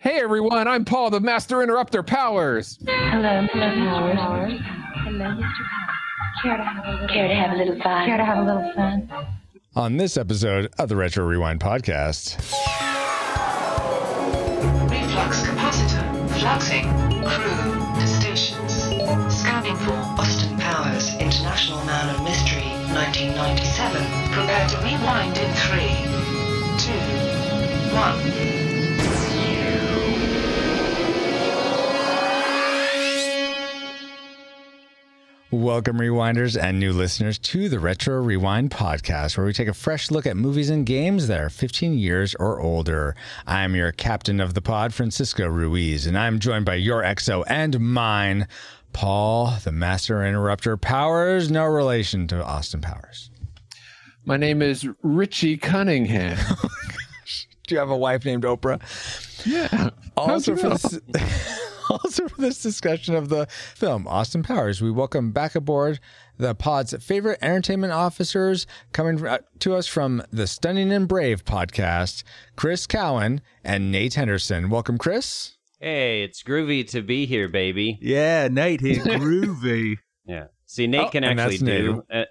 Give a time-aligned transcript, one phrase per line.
[0.00, 2.78] Hey everyone, I'm Paul, the Master Interrupter Powers.
[2.86, 4.16] Hello, Mr.
[4.16, 4.58] Powers.
[4.94, 5.42] Hello, Mr.
[5.42, 6.40] Powers.
[6.42, 8.06] Care to have a little Care to have a little fun?
[8.06, 9.10] Care to have a little fun?
[9.76, 12.38] On this episode of the Retro Rewind podcast,
[14.90, 16.28] Reflux capacitor.
[16.40, 16.88] Fluxing.
[17.28, 18.72] Crew to stations.
[19.38, 22.62] Scanning for Austin Powers, International Man of Mystery,
[22.94, 24.02] 1997.
[24.32, 25.92] Prepare to rewind in three,
[26.78, 28.59] two, one.
[35.60, 40.10] Welcome rewinders and new listeners to the Retro Rewind podcast, where we take a fresh
[40.10, 43.14] look at movies and games that are 15 years or older.
[43.46, 47.78] I'm your captain of the pod, Francisco Ruiz, and I'm joined by your exo and
[47.78, 48.48] mine,
[48.94, 53.30] Paul, the Master Interrupter Powers, no relation to Austin Powers.
[54.24, 56.38] My name is Richie Cunningham.
[56.52, 58.80] Oh, Do you have a wife named Oprah?
[59.46, 59.90] yeah.
[60.16, 60.76] Also for you know?
[60.76, 65.98] this, also for this discussion of the film Austin Powers, we welcome back aboard
[66.38, 69.22] the pod's favorite entertainment officers coming
[69.58, 72.22] to us from the Stunning and Brave podcast,
[72.56, 74.70] Chris Cowan and Nate Henderson.
[74.70, 75.56] Welcome, Chris.
[75.80, 77.98] Hey, it's groovy to be here, baby.
[78.00, 79.96] Yeah, Nate here, groovy.
[80.26, 80.44] Yeah.
[80.66, 81.80] See, Nate Oh, can actually that's Nate.
[81.84, 82.24] do a,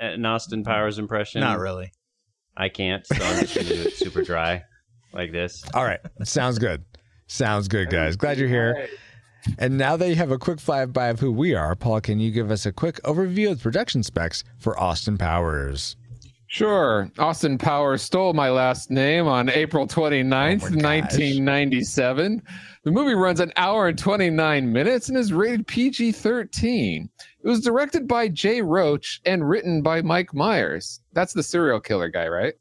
[0.00, 1.40] an Austin Powers impression.
[1.40, 1.92] Not really.
[2.56, 4.62] I can't, so I'm just going to do it super dry
[5.12, 5.62] like this.
[5.74, 6.84] All right, sounds good.
[7.26, 8.16] Sounds good, guys.
[8.16, 8.88] Glad you're here.
[9.58, 12.30] And now that you have a quick flyby of who we are, Paul, can you
[12.30, 15.96] give us a quick overview of the production specs for Austin Powers?
[16.46, 17.10] Sure.
[17.18, 22.42] Austin Powers stole my last name on April 29th, Oh 1997.
[22.84, 27.08] The movie runs an hour and 29 minutes and is rated PG 13.
[27.42, 31.00] It was directed by Jay Roach and written by Mike Myers.
[31.12, 32.54] That's the serial killer guy, right?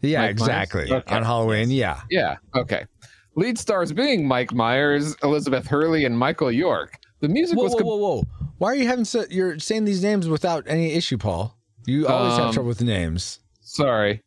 [0.00, 0.92] Yeah, Mike exactly.
[0.92, 1.14] Okay.
[1.14, 2.02] On Halloween, yeah.
[2.08, 2.36] Yeah.
[2.54, 2.84] Okay.
[3.40, 6.98] Lead stars being Mike Myers, Elizabeth Hurley, and Michael York.
[7.20, 8.22] The music Whoa, was whoa, com- whoa, whoa!
[8.58, 11.56] Why are you having so, you're saying these names without any issue, Paul?
[11.86, 13.38] You always have Um, trouble with names.
[13.62, 14.22] sorry.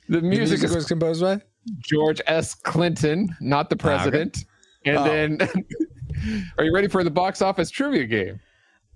[0.09, 1.41] The music is was composed by.
[1.81, 2.54] George S.
[2.54, 3.82] Clinton, not the Ah, okay.
[3.97, 4.44] president.
[4.87, 5.04] And Oh.
[5.04, 5.38] then,
[6.59, 8.41] are you ready for the box office trivia game?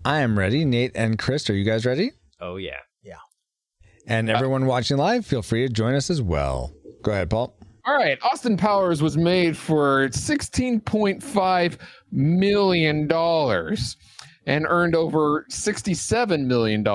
[0.04, 0.64] I am ready.
[0.64, 2.12] Nate and Chris, are you guys ready?
[2.40, 2.78] Oh, yeah.
[4.06, 6.72] And uh, everyone watching live, feel free to join us as well.
[7.02, 7.54] Go ahead, Paul.
[7.84, 11.78] All right, Austin Powers was made for $16.5
[12.12, 13.10] million
[14.46, 16.86] and earned over $67 million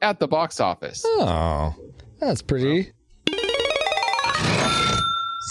[0.00, 1.02] at the box office.
[1.06, 1.74] Oh,
[2.18, 2.92] that's pretty.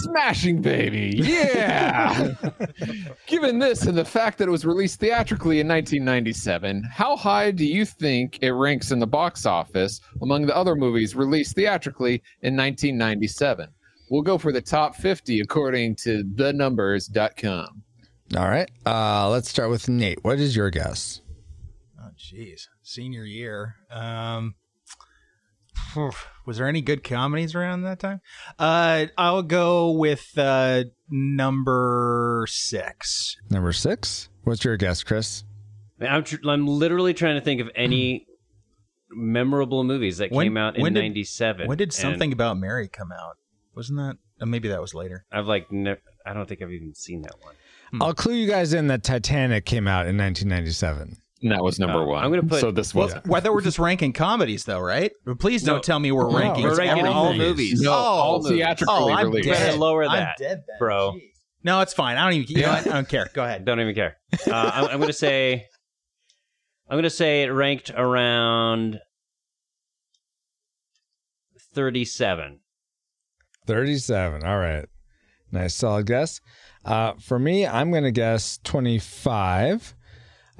[0.04, 1.14] Smashing baby.
[1.16, 2.34] Yeah.
[3.28, 7.66] Given this and the fact that it was released theatrically in 1997, how high do
[7.66, 12.56] you think it ranks in the box office among the other movies released theatrically in
[12.56, 13.68] 1997?
[14.10, 17.84] We'll go for the top 50 according to thenumbers.com.
[18.36, 18.70] All right.
[18.86, 20.24] Uh, let's start with Nate.
[20.24, 21.22] What is your guess?
[22.02, 22.68] Oh, jeez.
[22.82, 23.76] Senior year.
[23.90, 24.56] Um,
[25.94, 26.12] phew,
[26.46, 28.22] was there any good comedies around that time?
[28.58, 33.38] Uh, I'll go with uh, number six.
[33.50, 34.30] Number six.
[34.44, 35.44] What's your guess, Chris?
[36.00, 38.26] I'm, tr- I'm literally trying to think of any
[39.12, 41.68] memorable movies that When- came out in when did- 97.
[41.68, 43.38] When did and something about Mary come out?
[43.76, 44.18] Wasn't that?
[44.42, 45.26] Uh, maybe that was later.
[45.32, 47.56] I've like, ne- I don't think I've even seen that one.
[47.92, 48.02] Hmm.
[48.02, 51.18] I'll clue you guys in that Titanic came out in 1997.
[51.44, 52.24] And that was number Uh, one.
[52.24, 53.16] I'm gonna put- So this Well, was.
[53.26, 55.12] whether we're just ranking comedies, though, right?
[55.40, 56.64] Please don't tell me we're No, ranking.
[56.64, 57.40] We're ranking every all movie.
[57.40, 57.82] movies.
[57.82, 58.58] No, all movies.
[58.60, 59.50] theatrically Oh, I'm released.
[59.50, 59.58] dead.
[59.68, 60.78] Better lower I'm that, dead then.
[60.80, 61.14] bro.
[61.14, 61.22] Jeez.
[61.64, 62.18] No, it's fine.
[62.18, 62.56] I don't even.
[62.56, 62.88] You know what?
[62.88, 63.28] I don't care.
[63.34, 63.66] Go ahead.
[63.66, 64.18] Don't even care.
[64.48, 65.66] Uh, I'm, I'm going to say,
[66.90, 69.00] I'm going to say it ranked around
[71.74, 72.60] 37.
[73.68, 74.44] 37.
[74.44, 74.86] All right.
[75.52, 76.40] Nice, solid guess.
[76.86, 79.96] Uh, for me, I'm going to guess 25.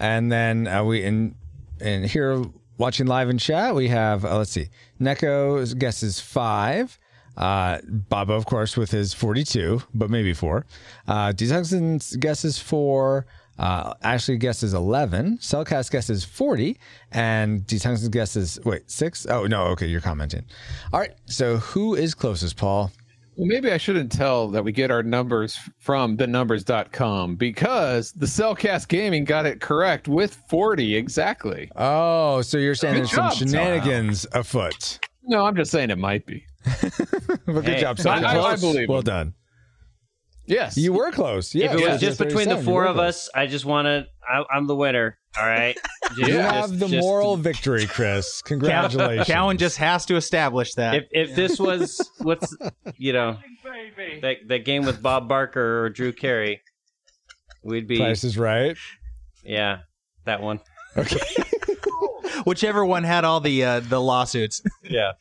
[0.02, 1.36] And then uh, we in
[1.80, 2.44] and here
[2.80, 4.70] watching live in chat, we have uh, let's see,
[5.00, 6.98] Neko guesses five.
[7.38, 10.66] Uh, Baba, of course, with his 42, but maybe four.
[11.08, 11.48] Uh, D.
[11.48, 13.26] Tungsten's guesses four.
[13.60, 15.38] Uh, Ashley guesses 11.
[15.38, 16.78] Cellcast guesses 40.
[17.12, 17.80] And D.
[17.80, 19.26] Tungsten's guesses, wait, six?
[19.28, 19.66] Oh, no.
[19.68, 19.88] Okay.
[19.88, 20.44] You're commenting.
[20.92, 21.14] All right.
[21.26, 22.92] So who is closest, Paul?
[23.38, 28.88] Well, maybe I shouldn't tell that we get our numbers from thenumbers.com because the Cellcast
[28.90, 31.72] Gaming got it correct with 40 exactly.
[31.76, 35.00] Oh, so you're saying Good there's job, some shenanigans afoot.
[35.24, 36.46] No, I'm just saying it might be.
[37.46, 38.24] But good Hey, job, I- Cellcast.
[38.24, 39.04] I- I believe Well him.
[39.06, 39.34] done.
[40.52, 40.76] Yes.
[40.78, 41.56] You were close.
[41.56, 43.16] Yeah, if it yeah, was just between the four of close.
[43.28, 44.06] us, I just want to.
[44.54, 45.18] I'm the winner.
[45.40, 45.78] All right.
[46.10, 48.42] Just- You just- have the just- moral victory, Chris.
[48.46, 49.28] Congratulations.
[49.28, 50.96] Cowan just has to establish that.
[50.96, 52.54] If if this was what's
[52.98, 53.38] you know
[54.22, 56.62] that that game with Bob Barker or Drew Carey,
[57.64, 58.76] we'd be Price is right.
[59.46, 59.80] yeah
[60.26, 60.60] that one.
[60.98, 61.18] Okay.
[62.44, 64.62] Whichever one had all the uh, the lawsuits.
[64.84, 65.14] Yeah.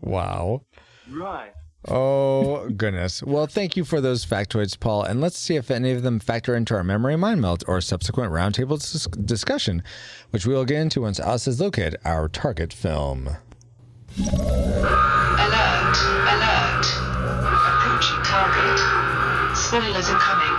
[0.00, 0.62] Wow.
[1.08, 1.52] Right.
[1.88, 3.22] Oh, goodness.
[3.22, 5.02] Well, thank you for those factoids, Paul.
[5.02, 8.32] And let's see if any of them factor into our memory mind melt or subsequent
[8.32, 9.82] roundtable dis- discussion,
[10.30, 13.28] which we will get into once Alice has located our target film.
[14.18, 15.96] Alert!
[16.28, 16.86] Alert!
[17.56, 18.78] Approaching target.
[19.56, 20.56] Spoilers incoming.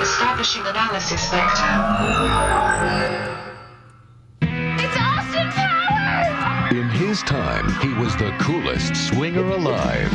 [0.00, 3.42] Establishing analysis vector.
[6.70, 10.10] In his time, he was the coolest swinger alive.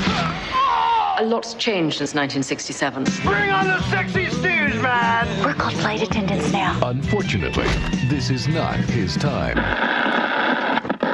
[1.17, 3.05] A lot's changed since 1967.
[3.23, 5.45] Bring on the sexy steers, man!
[5.45, 6.77] We're called flight attendants now.
[6.83, 7.67] Unfortunately,
[8.09, 9.55] this is not his time.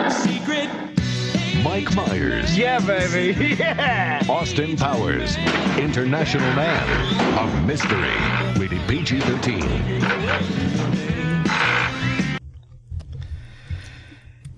[0.09, 0.69] Secret.
[1.63, 2.57] Mike Myers.
[2.57, 3.55] Yeah, baby.
[3.59, 4.23] Yeah.
[4.29, 5.37] Austin Powers.
[5.77, 8.15] International Man of Mystery.
[8.59, 9.61] Rated PG 13.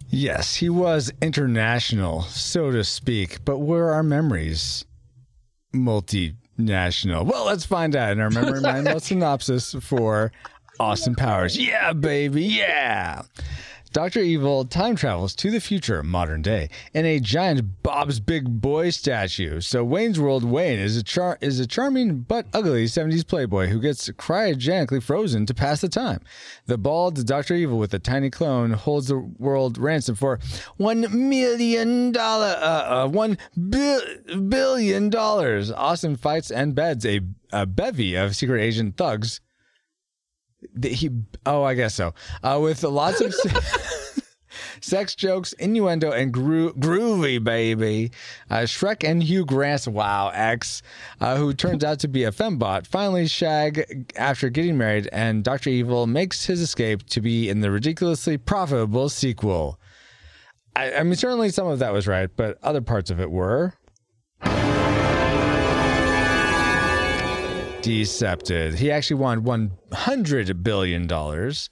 [0.09, 4.85] Yes, he was international, so to speak, but were our memories
[5.73, 7.25] multinational?
[7.25, 10.31] Well, let's find out in our memory mind synopsis for
[10.79, 11.57] Austin Powers.
[11.57, 13.21] Yeah, baby, yeah.
[13.91, 14.19] Dr.
[14.19, 19.61] Evil time travels to the future, modern day, in a giant Bob's Big Boy statue.
[19.61, 23.79] So Wayne's World Wayne is a char- is a charming but ugly 70s playboy who
[23.79, 26.21] gets cryogenically frozen to pass the time.
[26.67, 27.55] The bald Dr.
[27.55, 30.39] Evil with a tiny clone holds the world ransom for
[30.77, 33.99] one million dollar, uh, uh, one bi-
[34.47, 35.71] billion dollars.
[35.71, 37.21] Austin fights and beds a,
[37.51, 39.41] a bevy of secret agent thugs
[40.83, 41.09] he
[41.45, 42.13] oh i guess so.
[42.43, 44.21] Uh, with lots of se-
[44.81, 48.11] sex jokes innuendo and gro- groovy baby.
[48.49, 50.81] Uh, shrek and hugh grant's wow ex
[51.21, 52.85] uh, who turns out to be a fembot.
[52.87, 57.71] Finally shag after getting married and dr evil makes his escape to be in the
[57.71, 59.79] ridiculously profitable sequel.
[60.75, 63.73] I, I mean certainly some of that was right but other parts of it were
[67.81, 68.75] decepted.
[68.75, 71.69] He actually won one hundred billion dollars,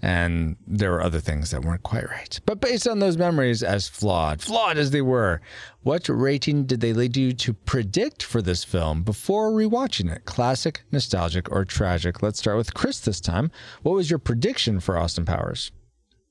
[0.00, 2.40] and there were other things that weren't quite right.
[2.46, 5.40] But based on those memories, as flawed, flawed as they were,
[5.82, 10.24] what rating did they lead you to predict for this film before rewatching it?
[10.24, 12.22] Classic, nostalgic, or tragic?
[12.22, 13.50] Let's start with Chris this time.
[13.82, 15.72] What was your prediction for Austin Powers?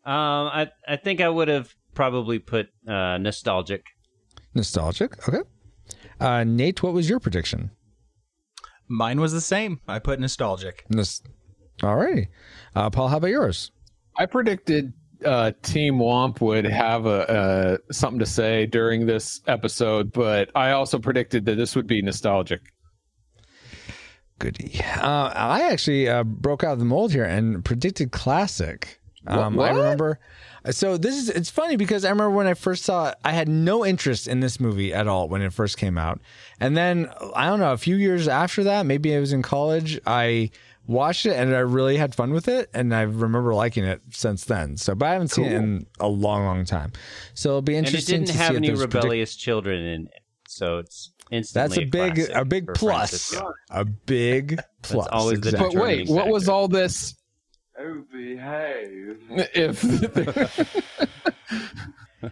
[0.06, 3.86] Um, I I think I would have probably put uh, nostalgic.
[4.54, 5.28] Nostalgic.
[5.28, 5.42] Okay.
[6.20, 7.72] Uh, Nate, what was your prediction?
[8.88, 9.82] Mine was the same.
[9.88, 10.86] I put nostalgic.
[10.90, 11.22] Nos-
[11.82, 12.28] Alrighty.
[12.76, 13.72] Uh, Paul, how about yours?
[14.16, 14.94] I predicted
[15.26, 20.72] uh, Team Womp would have a, uh, something to say during this episode, but I
[20.72, 22.62] also predicted that this would be nostalgic.
[24.40, 24.80] Goody.
[25.02, 28.97] Uh, I actually uh, broke out of the mold here and predicted classic.
[29.28, 30.20] Um, I remember.
[30.72, 33.48] So this is it's funny because I remember when I first saw it, I had
[33.48, 36.20] no interest in this movie at all when it first came out,
[36.60, 40.00] and then I don't know a few years after that, maybe I was in college,
[40.06, 40.50] I
[40.86, 44.46] watched it and I really had fun with it, and I remember liking it since
[44.46, 44.76] then.
[44.78, 46.92] So, but I haven't seen it in a long, long time.
[47.34, 48.16] So it'll be interesting.
[48.16, 51.12] And it didn't to have see any there's predict- rebellious children in it, so it's
[51.32, 51.86] instantly.
[51.86, 53.54] That's instantly a big, classic a big plus, Francisco.
[53.70, 55.08] a big plus.
[55.12, 55.76] always the exactly.
[55.76, 57.16] But wait, Determining what was all this?
[57.80, 59.18] Oh, behave.
[59.54, 59.84] If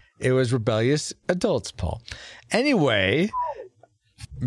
[0.18, 2.02] It was rebellious adults, Paul.
[2.50, 3.30] Anyway,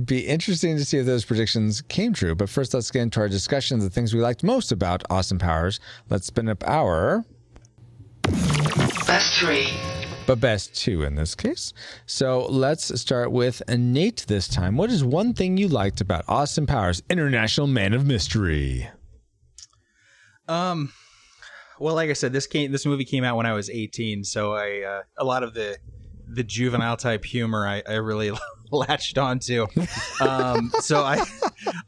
[0.05, 2.35] be interesting to see if those predictions came true.
[2.35, 5.37] But first, let's get into our discussion of the things we liked most about Austin
[5.39, 5.79] Powers.
[6.09, 7.23] Let's spin up our,
[9.07, 9.69] Best three.
[10.27, 11.73] but best two in this case.
[12.05, 14.75] So let's start with Nate this time.
[14.75, 18.89] What is one thing you liked about Austin Powers, International Man of Mystery?
[20.49, 20.91] Um,
[21.79, 24.53] well, like I said, this came this movie came out when I was 18, so
[24.53, 25.77] I uh, a lot of the
[26.27, 28.31] the juvenile type humor I, I really
[28.71, 29.67] latched onto.
[30.21, 31.23] Um, so I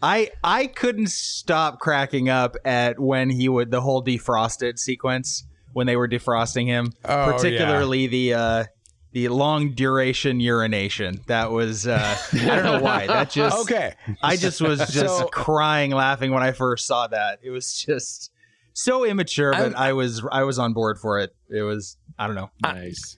[0.01, 5.87] I I couldn't stop cracking up at when he would the whole defrosted sequence when
[5.87, 8.63] they were defrosting him, Oh, particularly the uh,
[9.11, 11.21] the long duration urination.
[11.27, 13.93] That was uh, I don't know why that just Okay.
[14.23, 17.39] I just was just So- crying laughing when I first saw that.
[17.43, 18.31] It was just
[18.73, 21.35] so immature, but I'm- I was I was on board for it.
[21.49, 22.49] It was I don't know.
[22.63, 23.17] nice.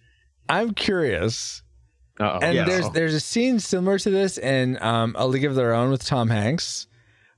[0.50, 1.62] I'm curious.
[2.20, 2.40] Uh-oh.
[2.42, 2.66] And Yeah.
[2.66, 6.06] there's there's a scene similar to this in um, A League of Their Own with
[6.06, 6.88] Tom Hanks,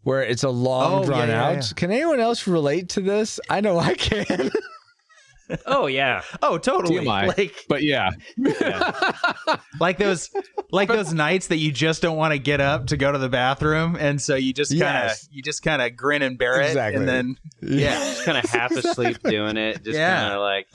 [0.04, 1.56] where it's a long Oh, drawn yeah, yeah, out.
[1.56, 1.62] yeah.
[1.76, 3.40] Can anyone else relate to this?
[3.50, 4.52] I know I can.
[5.66, 6.22] Oh yeah.
[6.42, 7.06] Oh, totally.
[7.06, 7.38] TMI.
[7.38, 8.12] Like But yeah,
[9.80, 10.30] like those
[10.72, 13.30] like those nights that you just don't want to get up to go to the
[13.30, 15.28] bathroom, and so you just kind of Yes.
[15.32, 17.00] you just kind of grin and bear it, Exactly.
[17.00, 19.84] and then Yeah, just kind of half asleep doing it.
[19.84, 20.20] Just Yeah.
[20.20, 20.68] kind of like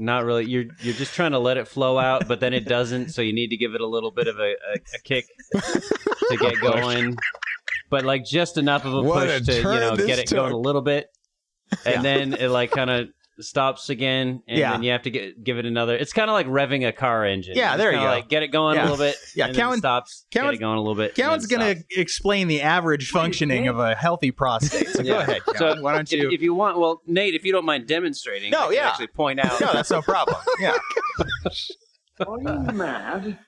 [0.00, 0.44] not really.
[0.46, 3.10] You're you're just trying to let it flow out, but then it doesn't.
[3.10, 6.36] So you need to give it a little bit of a, a, a kick to
[6.38, 7.16] get going.
[7.90, 10.52] But like just enough of a What push a to you know get it going
[10.52, 11.08] a little bit,
[11.84, 13.08] and then it like kind of
[13.40, 14.72] stops again, and Yeah.
[14.72, 15.94] then you have to get give it another.
[15.96, 17.56] It's kind of like revving a car engine.
[17.56, 18.04] Yeah, Just there you go.
[18.06, 18.82] Like get it going Yeah.
[18.82, 19.14] a little bit.
[19.36, 20.26] Yeah, and then it Cowan- stops.
[20.32, 21.10] get it going a little bit.
[21.10, 21.84] and Cowan's gonna stops.
[21.96, 24.88] explain the average functioning of a healthy prostate.
[24.88, 25.20] So go Yeah.
[25.22, 26.30] ahead, So Why don't if, you?
[26.32, 28.88] if you want, well, Nate, if you don't mind demonstrating, No, I yeah.
[28.88, 29.60] actually point out.
[29.60, 30.36] no, that's no problem.
[30.60, 30.76] Yeah.
[31.20, 31.50] Oh,
[32.26, 33.38] Are you mad?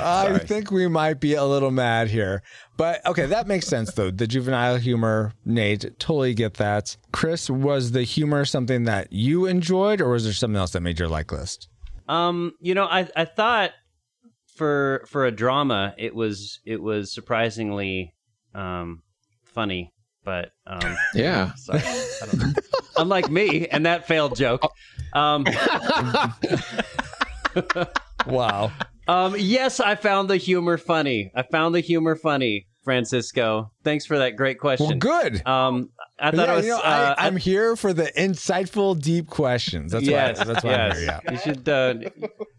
[0.00, 2.42] I think we might be a little mad here.
[2.76, 4.10] But okay, that makes sense though.
[4.10, 6.96] The juvenile humor, Nate, totally get that.
[7.12, 10.98] Chris, was the humor something that you enjoyed or was there something else that made
[10.98, 11.68] your like list?
[12.08, 13.72] Um, you know, I I thought
[14.54, 18.14] for for a drama, it was it was surprisingly
[18.54, 19.02] um
[19.44, 19.92] funny,
[20.24, 21.54] but um, yeah.
[21.54, 22.58] sorry, I don't
[22.96, 24.62] unlike me and that failed joke.
[25.12, 25.46] Um,
[28.26, 28.72] Wow.
[29.08, 31.30] um, yes, I found the humor funny.
[31.34, 33.72] I found the humor funny, Francisco.
[33.84, 34.98] Thanks for that great Well, question.
[34.98, 35.46] good.
[35.46, 36.64] Um, I thought Yeah, it was.
[36.66, 39.92] you know, uh, I, I'm here for the insightful, deep questions.
[39.92, 40.44] That's yes, why.
[40.44, 41.04] That's why I'm here.
[41.24, 41.32] Yeah.
[41.32, 41.94] You should uh,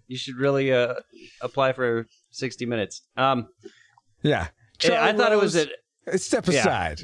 [0.07, 0.95] you should really uh,
[1.41, 3.01] apply for sixty minutes.
[3.17, 3.47] Um,
[4.23, 4.47] Yeah.
[4.83, 5.67] yeah, I thought it was Rose,
[6.07, 6.59] a step yeah.
[6.61, 7.01] aside.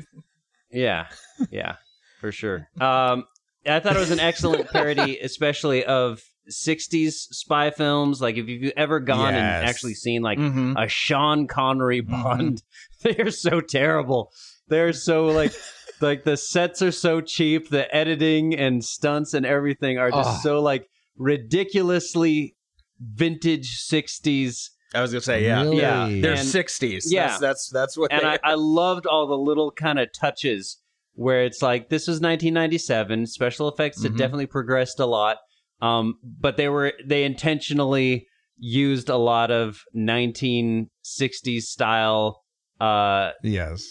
[0.71, 1.07] yeah,
[1.51, 1.75] yeah,
[2.19, 2.67] for sure.
[2.81, 3.25] Um,
[3.65, 8.21] I thought it was an excellent parody, especially of '60s spy films.
[8.21, 9.37] Like if you've ever gone and
[9.67, 10.75] actually seen like Mhm.
[10.81, 12.63] a Sean Connery Bond,
[13.03, 14.31] they're so terrible.
[14.67, 15.53] They're so like.
[15.99, 20.39] Like the sets are so cheap, the editing and stunts and everything are just Oh.
[20.43, 20.87] so like
[21.17, 22.55] ridiculously
[22.99, 25.61] vintage 60s I was gonna say yeah.
[25.63, 25.77] Really?
[25.77, 26.07] Yeah.
[26.21, 27.11] They're And- sixties.
[27.11, 27.27] yeah.
[27.27, 28.11] That's, that's that's what.
[28.13, 30.77] and I, I loved all the little kind of touches
[31.13, 34.17] where it's like this was 1997 special effects had Mhm.
[34.17, 35.37] definitely progressed a lot
[35.81, 42.43] um, but they were they intentionally used a lot of 1960s style
[42.79, 43.83] uh Yes.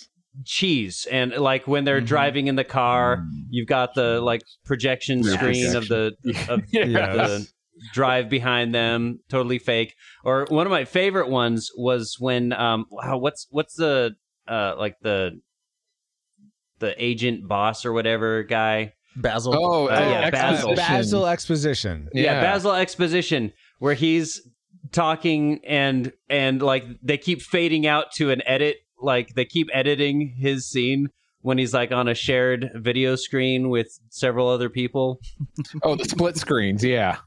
[0.45, 2.07] cheese and like when they're Mhm.
[2.07, 6.12] driving in the car you've got the like projection Yeah, screen of the
[6.49, 6.87] of Yes.
[6.95, 7.47] the
[7.93, 13.19] drive behind them totally fake or one of my favorite ones was when um wow,
[13.19, 14.14] what's what's the
[14.49, 15.40] uh like the
[16.78, 19.55] the agent boss or whatever guy Basil.
[19.57, 20.71] Oh, Uh, yeah, Basil.
[20.73, 20.77] exposition.
[20.97, 22.09] Basil exposition.
[22.13, 22.41] yeah.
[22.41, 24.41] basil exposition where he's
[24.93, 30.35] talking and and like they keep fading out to an edit like they keep editing
[30.39, 31.09] his scene
[31.43, 35.19] when he's like on a shared video screen with several other people
[35.83, 36.85] Oh, the split screens.
[36.85, 37.19] Yeah.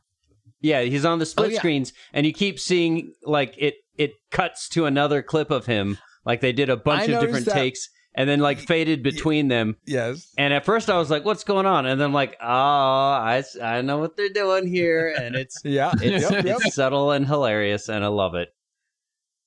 [0.61, 1.57] Yeah, he's on the split Oh, yeah.
[1.59, 3.75] screens, and you keep seeing like it.
[3.97, 7.45] It cuts to another clip of him, like they did a bunch I of different
[7.45, 7.53] that.
[7.53, 9.77] takes, and then like faded between them.
[9.85, 10.31] Yes.
[10.37, 13.37] And at first, I was like, "What's going on?" And then I'm like, "Oh, I,
[13.39, 15.91] s- I know what they're doing here," and it's Yeah.
[16.01, 16.57] it's, Yep, yep.
[16.65, 18.49] it's subtle and hilarious, and I love it.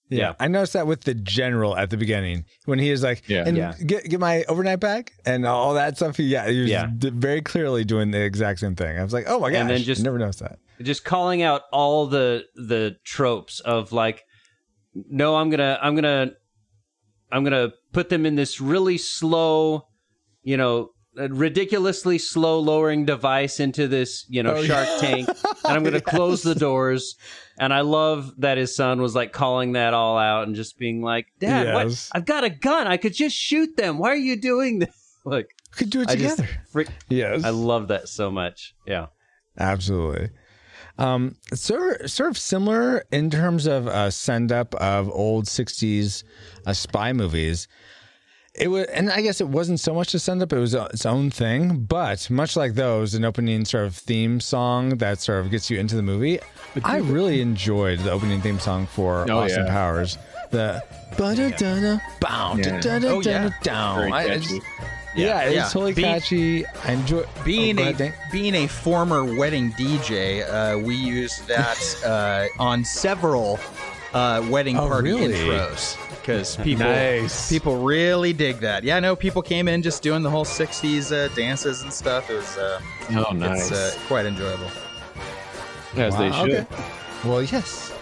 [0.08, 0.18] Yeah.
[0.18, 0.34] Yeah.
[0.40, 3.44] I noticed that with the general at the beginning when he is like, Yeah.
[3.46, 3.74] and Yeah.
[3.86, 6.18] get get my overnight bag and all that stuff.
[6.18, 6.86] Yeah, he was Yeah.
[6.98, 8.98] d- very clearly doing the exact same thing.
[8.98, 10.58] I was like, oh my gosh, And then just- never noticed that.
[10.82, 14.24] Just calling out all the the tropes of like,
[14.94, 16.32] no, I'm gonna I'm gonna
[17.30, 19.86] I'm gonna put them in this really slow,
[20.42, 24.98] you know, ridiculously slow lowering device into this, you know, Oh, shark yeah.
[24.98, 27.16] tank, and I'm gonna close the doors.
[27.58, 31.02] And I love that his son was like calling that all out and just being
[31.02, 32.10] like, "Dad, Yes.
[32.10, 32.18] what?
[32.18, 32.86] I've got a gun.
[32.86, 33.98] I could just shoot them.
[33.98, 34.88] Why are you doing this?"
[35.24, 36.52] Like, Could do it I just, together.
[36.72, 37.44] frick, yes.
[37.44, 38.74] I love that so much.
[38.88, 39.06] Yeah.
[39.56, 40.30] Absolutely.
[40.98, 46.22] Um, sort of, sort of similar in terms of uh, send up of old '60s
[46.66, 47.66] uh, spy movies.
[48.54, 50.88] It was, and I guess it wasn't so much a send up; it was uh,
[50.92, 51.84] its own thing.
[51.84, 55.78] But much like those, an opening sort of theme song that sort of gets you
[55.78, 56.38] into the movie.
[56.84, 59.72] I really enjoyed the opening theme song for Oh, Austin yeah.
[59.72, 60.18] Powers.
[60.50, 60.82] The
[61.16, 62.80] ba-da-da-da, bow, Yeah.
[62.80, 63.50] da-da-da-da, Oh, yeah.
[63.62, 63.98] down.
[64.00, 64.52] Very I- it's-
[65.16, 65.54] catchy.
[65.54, 66.66] Yeah, it's totally catchy.
[66.84, 71.78] I enjoy being oh, a ahead, being a former wedding DJ, uh, we use that
[72.06, 73.58] uh, on several
[74.12, 75.34] uh, wedding Oh, party really?
[75.34, 77.48] intros because people Nice.
[77.48, 78.84] people really dig that.
[78.84, 82.30] Yeah, I know people came in just doing the whole '60s uh, dances and stuff.
[82.30, 83.70] It was uh, Oh, nice.
[83.70, 84.70] it's uh, quite enjoyable.
[85.96, 86.50] As they should.
[86.50, 86.66] okay.
[87.24, 87.92] Well, yes.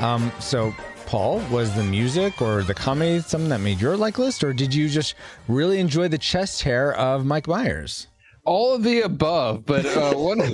[0.00, 0.72] Um, so,
[1.12, 4.72] Paul, was the music or the comedy something that made your like list, or did
[4.72, 5.14] you just
[5.46, 8.06] really enjoy the chest hair of Mike Myers?
[8.44, 10.48] all of the above but uh, one of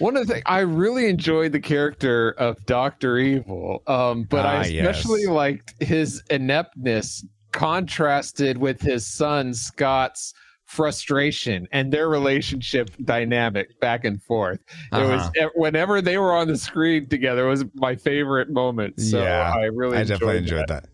[0.00, 4.56] one of the things i really enjoyed the character of dr evil um, but i
[4.56, 5.30] Ah, especially yes.
[5.30, 10.34] liked his ineptness contrasted with his son scott's
[10.68, 14.60] frustration and their relationship dynamic back and forth
[14.92, 15.48] it was Uh-huh.
[15.54, 19.64] whenever they were on the screen together it was my favorite moment so Yeah, i
[19.64, 20.82] really I definitely enjoyed, enjoyed that.
[20.84, 20.88] that.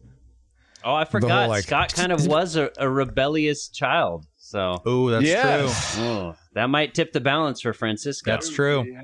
[0.87, 1.49] Oh, I forgot.
[1.49, 4.27] like- Scott kind of was a, a rebellious child.
[4.37, 5.95] So Oh, that's Yes.
[5.97, 6.05] true.
[6.05, 8.31] oh, that might tip the balance for Francisco.
[8.31, 8.85] That's true.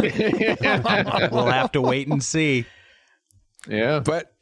[0.00, 2.64] We'll have to wait and see.
[3.68, 4.33] yeah But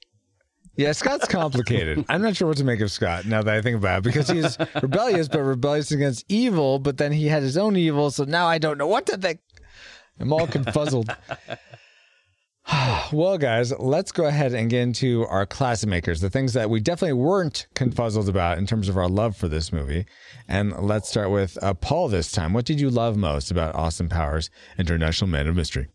[0.76, 2.05] yeah, Scott's complicated.
[2.09, 4.29] I'm not sure what to make of Scott now that I think about it because
[4.29, 6.79] he's rebellious, but rebellious against evil.
[6.79, 9.41] But then he had his own evil, so now I don't know what to think.
[10.19, 11.14] I'm all confuzzled.
[13.12, 16.81] well, guys, let's go ahead and get into our classic makers, the things that we
[16.81, 20.07] definitely weren't confuzzled about in terms of our love for this movie.
[20.49, 22.52] And let's start with uh, Paul this time.
[22.52, 24.49] What did you love most about Austin Powers,
[24.79, 25.88] International Man of Mystery?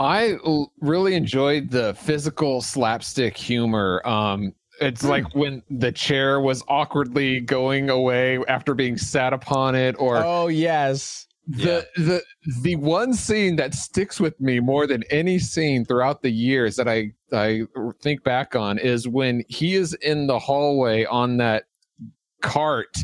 [0.00, 4.00] I l- really enjoyed the physical slapstick humor.
[4.08, 9.94] Um, it's like when the chair was awkwardly going away after being sat upon it,
[9.98, 11.26] or Oh, yes.
[11.46, 12.22] the the
[12.62, 16.88] the one scene that sticks with me more than any scene throughout the years that
[16.88, 17.62] I I
[18.00, 21.64] think back on is when he is in the hallway on that
[22.40, 22.96] cart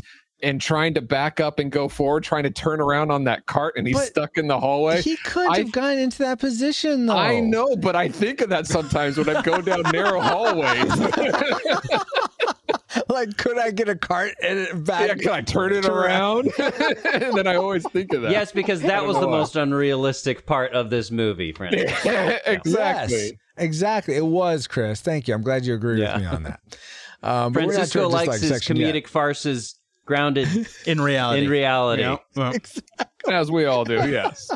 [0.43, 3.73] and trying to back up and go forward, trying to turn around on that cart,
[3.75, 5.01] and he's But stuck in the hallway.
[5.01, 7.17] He could I- have gotten into that position, though.
[7.17, 10.85] I know, but I think of that sometimes when I go down narrow hallways.
[13.09, 15.07] like, could I get a cart and it back?
[15.07, 16.51] yeah, can I turn it around?
[16.57, 18.31] and then I always think of that.
[18.31, 19.37] Yes, because that was the why.
[19.37, 22.37] most unrealistic part of this movie, Francisco.
[22.45, 23.17] exactly.
[23.17, 24.15] Yes, exactly.
[24.15, 25.01] It was Chris.
[25.01, 25.33] Thank you.
[25.33, 26.13] I'm glad you agree Yeah.
[26.13, 26.59] with me on that.
[27.23, 29.07] Um, but we're not Francisco sure, just, likes like, his comedic yet.
[29.07, 29.75] farces
[30.07, 30.47] grounded
[30.87, 31.43] In reality.
[31.43, 32.01] in reality.
[32.01, 32.17] Yeah.
[32.35, 32.53] Well,
[33.29, 34.49] As we all do, yes.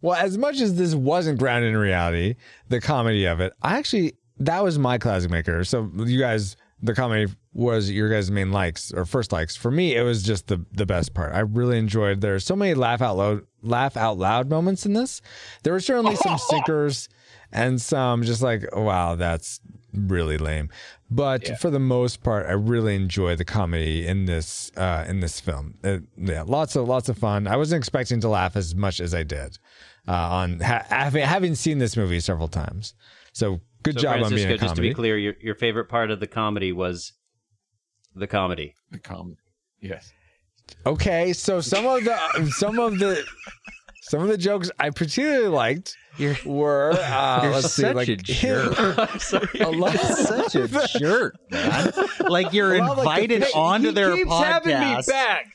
[0.00, 2.34] Well, as much as this wasn't grounded in reality,
[2.68, 5.62] the comedy of it, I actually that was my classic maker.
[5.62, 9.54] So you guys, the comedy was your guys' main likes or first likes.
[9.54, 11.32] For me, it was just the the best part.
[11.34, 12.20] I really enjoyed.
[12.20, 15.20] There's so many laugh out loud laugh out loud moments in this.
[15.62, 17.08] There were certainly some sinkers
[17.52, 19.60] and some just like wow, that's
[19.94, 20.70] really lame.
[21.10, 25.38] But for the most part, I really enjoy the comedy in this uh, in this
[25.40, 25.74] film.
[25.84, 27.46] It- yeah, lots of lots of fun.
[27.46, 29.58] I wasn't expecting to laugh as much as I did
[30.08, 32.94] uh, on ha- having having seen this movie several times.
[33.34, 35.86] So good So job on being Francisco, a just to be clear, your, your favorite
[35.90, 37.12] part of the comedy was
[38.14, 38.74] the comedy.
[38.90, 39.36] The comedy.
[39.80, 40.12] Yes.
[40.86, 42.16] Okay, so some of the
[42.56, 43.22] some of the
[44.02, 45.96] some of the jokes I particularly liked
[46.44, 48.78] were uh, You're let's see, such like a jerk.
[49.60, 51.92] a lot- such a jerk, man.
[52.20, 55.08] Like you're Well, like the invited thing- onto their podcast,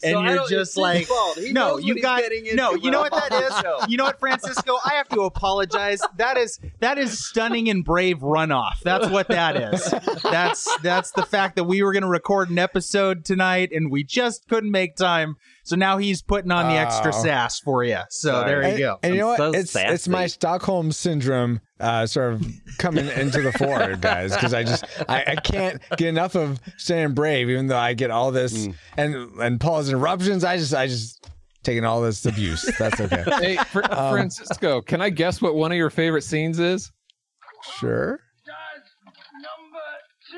[0.04, 1.08] and you're just like,
[1.52, 2.74] no, you got no.
[2.76, 3.90] You know what that is?
[3.90, 4.78] You know what, Francisco?
[4.86, 6.02] I have to apologize.
[6.18, 8.80] That is that is stunning and brave runoff.
[8.84, 9.94] That's what that is.
[10.24, 14.04] That's that's the fact that we were going to record an episode tonight, and we
[14.04, 15.36] just couldn't make time.
[15.68, 17.24] So now he's putting on the extra Oh.
[17.24, 18.00] sass for you.
[18.10, 19.00] So there you and, go.
[19.04, 19.38] and you know what?
[19.38, 20.28] So it's it's my.
[20.28, 25.36] Stockholm syndrome uh, sort of coming into the fore, guys, because I just I, I
[25.36, 28.76] can't get enough of staying brave, even though I get all this Mm.
[28.96, 30.46] and and Paul's interruptions.
[30.46, 31.30] I just I just
[31.64, 32.64] taking all this abuse.
[32.80, 33.26] That's okay.
[33.42, 36.94] Hey, Fr- Um, Francisco, can I guess what one of your favorite scenes is?
[37.78, 38.22] sure.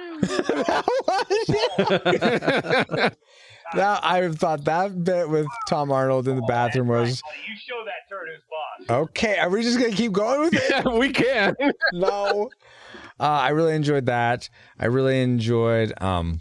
[3.76, 8.10] Now I thought that bit with Tom Arnold in the bathroom was You show that
[8.10, 8.42] turd who's
[8.90, 9.08] boss.
[9.10, 9.38] okay.
[9.38, 10.64] Are we just gonna keep going with it?
[10.70, 11.56] Yeah, we can.
[11.94, 12.50] no.
[13.20, 14.50] Uh, I really enjoyed that.
[14.80, 15.94] I really enjoyed.
[16.02, 16.40] Um,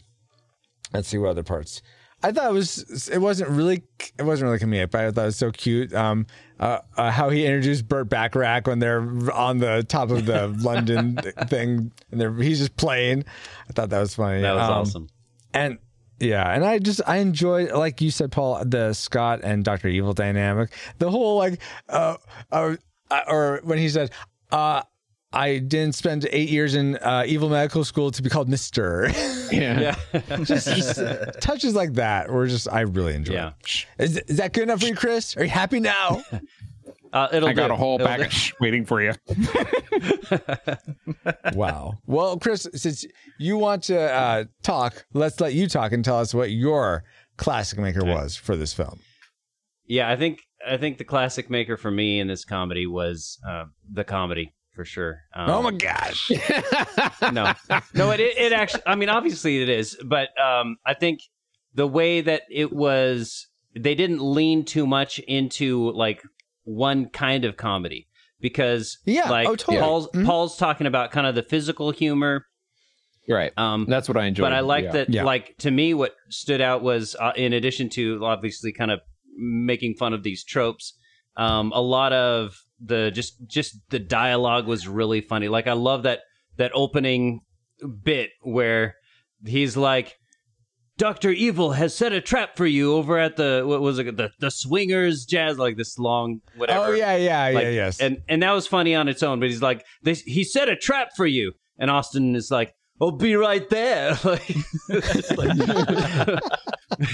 [0.93, 1.83] let's see what other parts.
[2.23, 3.09] I thought it was.
[3.09, 3.83] It wasn't really.
[4.19, 5.93] It wasn't really comedic, but I thought it was so cute.
[5.95, 6.27] Um,
[6.59, 9.01] uh, uh, how he introduced Burt Bacharach when they're
[9.33, 13.25] on the top of the London thing, and they're, he's just playing.
[13.69, 14.41] I thought that was funny.
[14.43, 15.09] That was Um, awesome.
[15.55, 15.79] and
[16.20, 20.12] yeah, and I just I enjoy like you said, Paul, the Scott and Doctor Evil
[20.12, 20.70] dynamic.
[20.98, 22.16] The whole like, uh,
[22.50, 22.76] uh,
[23.11, 24.11] uh, or when he said,
[24.50, 24.83] uh,
[25.33, 29.11] "I didn't spend eight years in uh, evil medical school to be called Mister."
[29.50, 29.96] Yeah.
[30.44, 31.00] just
[31.40, 33.33] touches like that were just I really enjoy.
[33.33, 33.52] Yeah.
[33.98, 35.37] Is, is that good enough for you, Chris?
[35.38, 36.22] Are you happy now?
[37.12, 37.75] Uh, it'll I got do.
[37.75, 38.27] a whole It'll bag do.
[38.27, 39.12] of shh waiting for you.
[41.55, 41.94] wow.
[42.07, 43.05] Well, Chris, since
[43.38, 47.05] you want to uh, talk, let's let you talk and tell us what your
[47.37, 49.01] classic maker was for this film.
[49.87, 53.64] Yeah, I think I think the classic maker for me in this comedy was uh,
[53.90, 55.21] the comedy for sure.
[55.35, 56.31] Um, oh my gosh.
[57.33, 57.53] no,
[57.94, 58.83] no, it, it actually.
[58.87, 61.21] I mean, obviously it is, but um, I think
[61.75, 66.23] the way that it was, they didn't lean too much into like
[66.68, 68.07] one kind of comedy
[68.40, 69.78] because Yeah, like oh, totally.
[69.78, 70.26] Paul's Mhm.
[70.26, 72.44] Paul's talking about kind of the physical humor.
[73.28, 73.52] right.
[73.59, 74.42] Um, That's what I enjoy.
[74.44, 74.92] but I like yeah.
[74.92, 75.11] that.
[75.11, 75.24] Yeah.
[75.24, 79.00] Like to me, what stood out was, uh, in addition to obviously kind of
[79.37, 80.94] making fun of these tropes,
[81.37, 85.48] um, a lot of the just just the dialogue was really funny.
[85.48, 86.20] Like I love that
[86.57, 87.40] that opening
[88.02, 88.94] bit where
[89.46, 90.16] he's like.
[90.98, 94.30] Doctor Evil has set a trap for you over at the what was it the
[94.40, 98.00] the swingers jazz like this long whatever Oh yeah, yeah, like, yeah, yes.
[98.00, 100.76] And and that was funny on its own, but he's like, this, he set a
[100.76, 104.54] trap for you, and Austin is like, "I'll be right there," like,
[105.37, 106.40] like-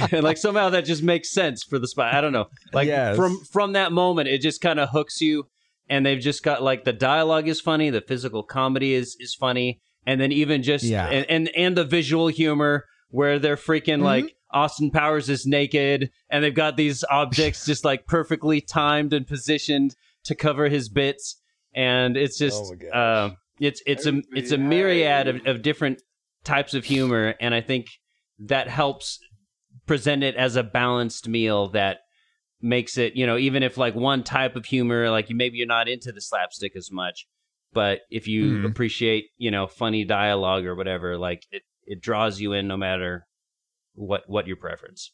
[0.12, 2.14] and like somehow that just makes sense for the spot.
[2.14, 3.16] I don't know, like Yes.
[3.16, 5.44] from from that moment, it just kind of hooks you,
[5.88, 9.80] and they've just got like the dialogue is funny, the physical comedy is is funny,
[10.06, 11.06] and then even just Yeah.
[11.08, 14.34] and and, and the visual humor where they're freaking like.
[14.50, 19.96] Austin Powers is naked, and they've got these objects just like perfectly timed and positioned
[20.24, 21.40] to cover his bits,
[21.74, 26.02] and it's just Oh uh, it's it's a it's a myriad of, of different
[26.44, 27.86] types of humor, and I think
[28.38, 29.18] that helps
[29.86, 31.98] present it as a balanced meal that
[32.60, 35.66] makes it you know even if like one type of humor like you maybe you're
[35.66, 37.26] not into the slapstick as much,
[37.72, 38.64] but if you Mhm.
[38.70, 43.26] appreciate you know funny dialogue or whatever, like it it draws you in no matter
[43.94, 45.12] what what your preference.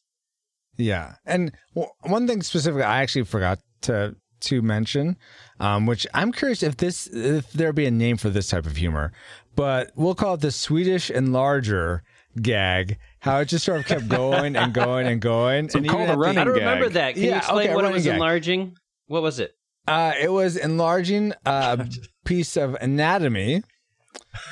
[0.77, 5.17] Yeah, and w- one thing specifically, I actually forgot to to mention,
[5.59, 8.77] um, which I'm curious if this if there be a name for this type of
[8.77, 9.13] humor,
[9.57, 12.01] but we'll call it the Swedish enlarger
[12.41, 12.97] gag.
[13.19, 15.69] How it just sort of kept going and going and going.
[15.69, 16.41] So and called even a at the- running gag.
[16.41, 16.93] I don't remember gag.
[16.95, 17.15] that.
[17.15, 18.15] Can Yeah, you explain okay, what it was gag.
[18.15, 18.77] enlarging?
[19.09, 19.53] What was it?
[19.87, 21.87] Uh, it was enlarging a
[22.25, 23.63] piece of anatomy,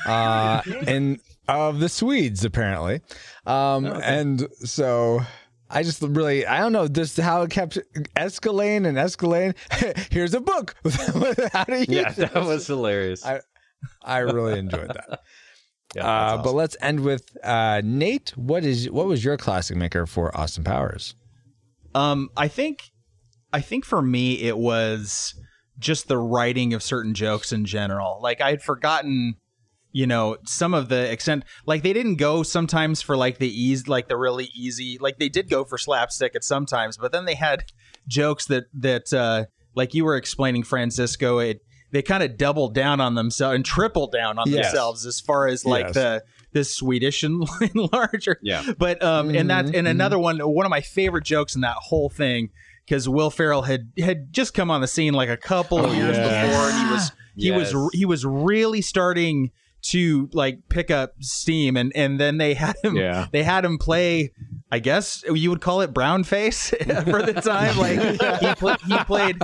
[0.05, 3.01] uh, and of the Swedes apparently,
[3.47, 5.21] um, and so
[5.71, 7.79] I just really I don't know just how it kept
[8.17, 9.55] escalating and escalating.
[10.13, 10.75] Here's a book.
[11.53, 11.87] how do you?
[11.89, 12.47] Yeah, that this.
[12.47, 13.25] was hilarious.
[13.25, 13.41] I
[14.03, 15.21] I really enjoyed that.
[15.97, 18.37] Yeah, uh, that's But let's end with uh, Nate.
[18.37, 21.15] What is what was your classic maker for Austin Powers?
[21.95, 22.91] Um, I think,
[23.55, 25.35] I think for me it was
[25.79, 28.21] just the writing of certain jokes in general.
[28.23, 29.37] Like I had forgotten,
[29.93, 31.45] you know, some of the extent.
[31.67, 34.99] Like they didn't go sometimes for like the ease, like the really easy.
[35.01, 37.65] Like they did go for slapstick at sometimes, but then they had
[38.07, 41.39] jokes that that uh, like you were explaining, Francisco.
[41.39, 44.67] It they kind of doubled down on themselves and tripled down on Yes.
[44.67, 45.95] themselves as far as like Yes.
[45.95, 46.23] the
[46.53, 47.45] the Swedish and
[47.93, 48.39] larger.
[48.43, 48.73] Yeah.
[48.79, 51.77] But um, and that Mhm, and another one, one of my favorite jokes in that
[51.77, 52.51] whole thing,
[52.87, 56.17] because Will Ferrell had had just come on the scene like a couple of years
[56.17, 56.47] yes.
[56.51, 57.73] before, and he was he Yes.
[57.75, 59.51] was he was really starting
[59.83, 63.27] to like pick up steam, and and then they had him Yeah.
[63.33, 64.33] they had him play.
[64.71, 66.71] I guess you would call it brown face
[67.05, 67.77] for the time.
[67.79, 67.99] Like
[68.41, 69.37] he, he played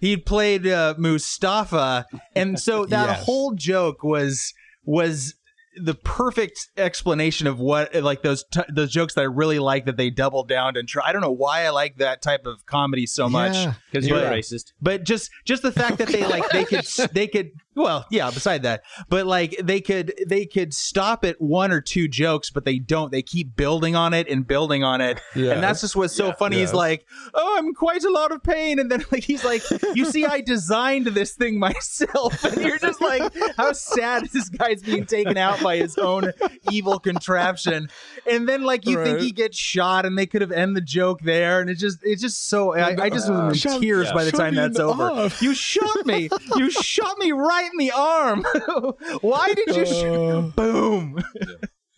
[0.00, 3.24] he played uh, Mustafa, and so that Yes.
[3.24, 5.34] whole joke was was
[5.76, 9.96] the perfect explanation of what like those t- those jokes that I really like that
[9.96, 11.06] they doubled down and try.
[11.06, 13.74] I don't know why I like that type of comedy so much, Yeah.
[13.90, 14.72] Because you're racist.
[14.82, 18.62] but just just the fact that they like they could they could well yeah beside
[18.62, 18.82] that.
[19.08, 23.12] But like they could they could stop at one or two jokes but they don't.
[23.12, 25.20] They keep building on it and building on it.
[25.34, 25.54] Yes.
[25.54, 26.58] and that's just what's so funny.
[26.58, 28.78] He's like oh i'm quite a lot of pain.
[28.78, 29.62] And then like he's like
[29.94, 32.44] you see i designed this thing myself.
[32.50, 36.32] And you're just like how sad this guy's being taken out by his own
[36.70, 37.88] evil contraption?
[38.30, 41.20] And then like you think he gets shot and they could have end the joke
[41.22, 41.60] there.
[41.60, 44.14] And it's just it's just so i, I just was in Shot- tears yeah.
[44.14, 45.02] by the time that's over.
[45.02, 45.30] arm.
[45.40, 46.28] you shot me.
[46.56, 48.44] You shot me right in the arm
[49.20, 51.22] why did you sh- Uh, boom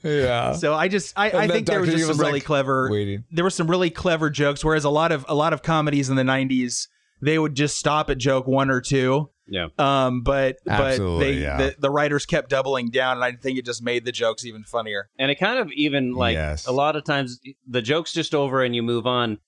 [0.03, 0.53] yeah.
[0.53, 3.25] so i just i, I think there was just some Evil's really like, clever waiting.
[3.31, 6.16] there were some really clever jokes whereas a lot of a lot of comedies in
[6.16, 6.88] the 90s
[7.20, 9.68] they would just stop at joke one or two Yeah.
[9.79, 11.57] um but Absolutely, but they yeah.
[11.59, 14.64] the, the writers kept doubling down and i think it just made the jokes even
[14.64, 16.66] funnier And it kind of even like Yes.
[16.66, 19.38] a lot of times the joke's just over and you move on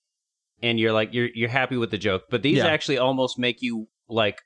[0.63, 2.23] and you're like you're you're happy with the joke.
[2.31, 2.67] But these Yeah.
[2.67, 4.41] actually almost make you like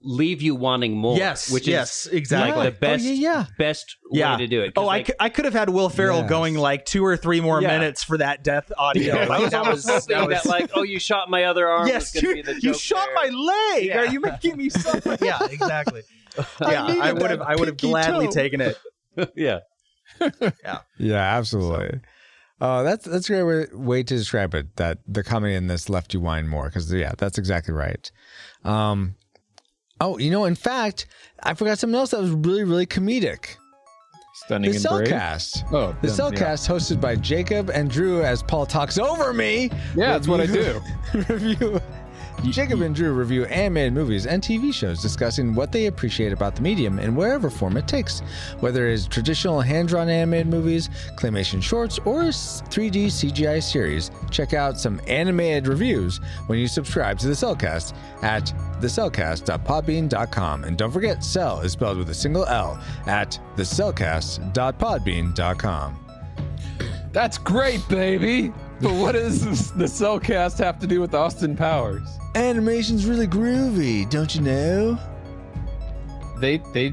[0.00, 1.16] leave you wanting more.
[1.16, 3.44] yes Which yes is exactly like the best Oh, yeah, yeah.
[3.58, 4.32] best Yeah.
[4.34, 4.72] way to do it.
[4.76, 6.28] Oh, like, I, could, I could have had Will Ferrell Yes.
[6.28, 7.76] going like two or three more Yeah.
[7.78, 9.16] minutes for that death audio.
[9.16, 11.66] I Like, was that was, almost that was that, like, oh, you shot my other
[11.66, 11.88] arm.
[11.88, 13.14] yes, was you, be the you shot there.
[13.30, 13.86] my leg.
[13.86, 13.98] Yeah.
[13.98, 15.16] Are you making me suffer?
[15.24, 16.02] yeah, exactly.
[16.60, 17.40] Yeah, I would have.
[17.42, 18.30] I would have gladly toe.
[18.32, 18.76] taken it.
[19.34, 19.58] yeah.
[20.64, 21.36] Yeah, Yeah.
[21.36, 22.00] absolutely.
[22.60, 24.76] Oh, that's that's a great way, way to describe it.
[24.76, 28.08] That the comedy in this left you whine more because yeah, that's exactly right.
[28.64, 29.16] Um,
[30.00, 31.06] oh, you know, in fact,
[31.42, 33.56] I forgot something else that was really really comedic.
[34.34, 34.78] Stunning The.
[34.78, 35.64] Cellcast.
[35.72, 36.30] Oh, The then, yeah.
[36.30, 39.70] Cellcast, hosted by Jacob and Drew, as Paul talks over me.
[39.96, 40.80] Yeah, that's what I do.
[41.28, 41.80] review.
[42.44, 46.62] Jacob and Drew review animated movies and TV shows, discussing what they appreciate about the
[46.62, 48.20] medium in whatever form it takes,
[48.60, 54.10] whether it is traditional hand-drawn animated movies, claymation shorts, or a s- 3D CGI series.
[54.30, 58.46] Check out some animated reviews when you subscribe to the Cellcast at
[58.80, 66.04] thecellcast.podbean.com, and don't forget, Cell is spelled with a single L at thecellcast.podbean.com.
[67.12, 68.52] That's great, baby.
[68.82, 72.08] But what does this- the Cellcast have to do with Austin Powers?
[72.36, 74.98] Animation's really groovy, don't you know?
[76.40, 76.92] They they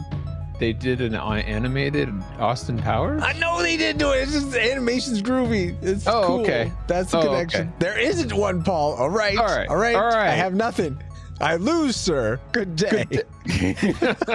[0.60, 3.22] they did an uh, animated Austin Powers.
[3.22, 4.24] I know they did do it.
[4.24, 5.76] It's just animation's groovy.
[5.84, 6.42] It's Oh, cool.
[6.42, 6.72] okay.
[6.88, 7.62] That's the Oh, connection.
[7.68, 7.72] okay.
[7.80, 8.94] There isn't one, Paul.
[8.96, 9.38] All right.
[9.38, 9.68] All right.
[9.70, 9.96] All right.
[9.96, 10.30] All right.
[10.30, 10.98] I have nothing.
[11.42, 12.40] I lose, sir.
[12.54, 13.06] Good day.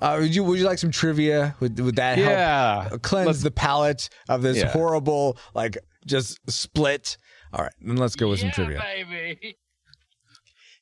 [0.00, 1.54] uh, would you Would you like some trivia?
[1.60, 2.88] Would Would that Yeah.
[2.88, 4.68] help cleanse Let's- the palate of this Yeah.
[4.70, 7.16] horrible, like, just split?
[7.52, 7.72] All right.
[7.80, 8.80] Then let's go with some trivia.
[8.80, 9.58] baby.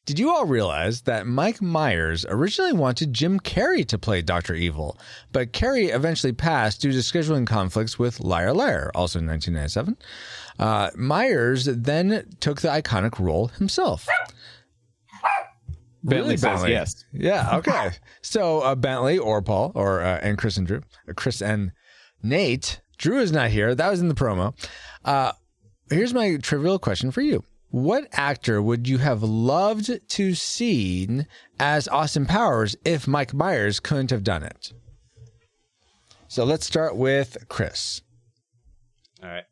[0.06, 4.54] Did you all realize that Mike Myers originally wanted Jim Carrey to play Dr.
[4.54, 4.98] Evil,
[5.32, 9.96] but Carrey eventually passed due to scheduling conflicts with Liar Liar, also in 1997?
[10.58, 14.06] Uh, Myers then took the iconic role himself.
[16.02, 16.72] Bentley says Bentley?
[16.72, 17.04] yes.
[17.12, 17.92] Yeah, okay.
[18.20, 21.72] so uh, Bentley or Paul or uh, and Chris and Drew, uh, Chris and
[22.22, 22.82] Nate.
[22.98, 23.74] Drew is not here.
[23.74, 24.54] That was in the promo.
[25.04, 25.32] Uh,
[25.90, 27.44] here's my trivial question for you.
[27.70, 31.26] What actor would you have loved to seen
[31.58, 34.72] as Austin Powers if Mike Myers couldn't have done it?
[36.28, 38.02] So let's start with Chris.
[39.22, 39.44] All right.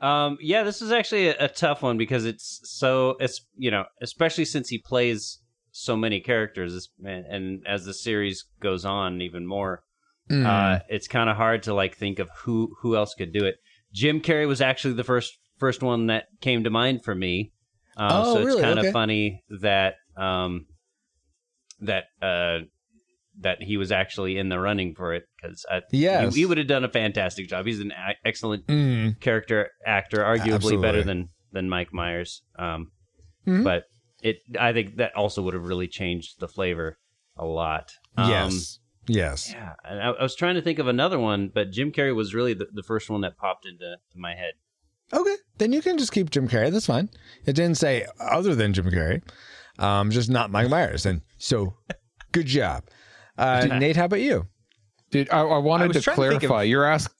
[0.00, 3.84] Um, yeah, this is actually a, a tough one because it's so it's you know
[4.02, 5.40] especially since he plays
[5.70, 9.82] so many characters and, and as the series goes on even more,
[10.30, 10.46] Mm.
[10.46, 13.56] uh, it's kind of hard to like think of who who else could do it.
[13.94, 17.52] Jim Carrey was actually the first first one that came to mind for me.
[17.96, 18.60] Uh, Oh, so it's really?
[18.62, 18.92] kind of Okay.
[18.92, 20.66] funny that um,
[21.80, 22.58] that uh,
[23.40, 26.34] that he was actually in the running for it because Yes.
[26.34, 27.66] he, he would have done a fantastic job.
[27.66, 29.20] He's an a- excellent Mm.
[29.20, 30.82] character actor, arguably Absolutely.
[30.82, 32.42] better than than Mike Myers.
[32.58, 32.90] Um,
[33.46, 33.62] Mhm.
[33.62, 33.84] But
[34.22, 36.98] it, I think that also would have really changed the flavor
[37.36, 37.90] a lot.
[38.16, 38.78] Um, yes.
[39.06, 39.50] Yes.
[39.52, 42.34] Yeah, and I, I was trying to think of another one, but Jim Carrey was
[42.34, 44.54] really the, the first one that popped into to my head.
[45.12, 46.70] Okay, then you can just keep Jim Carrey.
[46.72, 47.10] That's fine.
[47.44, 49.22] It didn't say other than Jim Carrey,
[49.78, 51.04] um, just not Mike Myers.
[51.04, 51.74] And so,
[52.32, 52.84] good job,
[53.36, 53.96] uh, Nate.
[53.96, 54.46] How about you?
[55.10, 56.62] Dude, I, I wanted I to trying to of- clarify.
[56.62, 57.14] You're asking.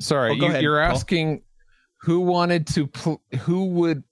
[0.00, 0.90] Sorry, Oh, you, ahead, you're Paul.
[0.92, 1.42] asking
[2.02, 4.02] who wanted to pl- who would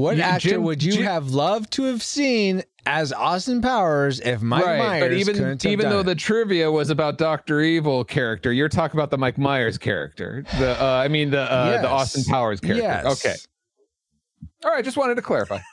[0.00, 4.20] What Yeah, actor Jim- would you Jim- have loved to have seen as Austin Powers
[4.20, 6.04] if Mike right, Myers but even couldn't have even though it?
[6.04, 10.44] the trivia was about Doctor Evil character, you're talking about the Mike Myers character.
[10.58, 11.82] The uh, I mean the uh, Yes.
[11.82, 12.82] the Austin Powers character.
[12.82, 13.04] Yes.
[13.24, 13.34] Okay.
[14.64, 15.58] All right, just wanted to clarify.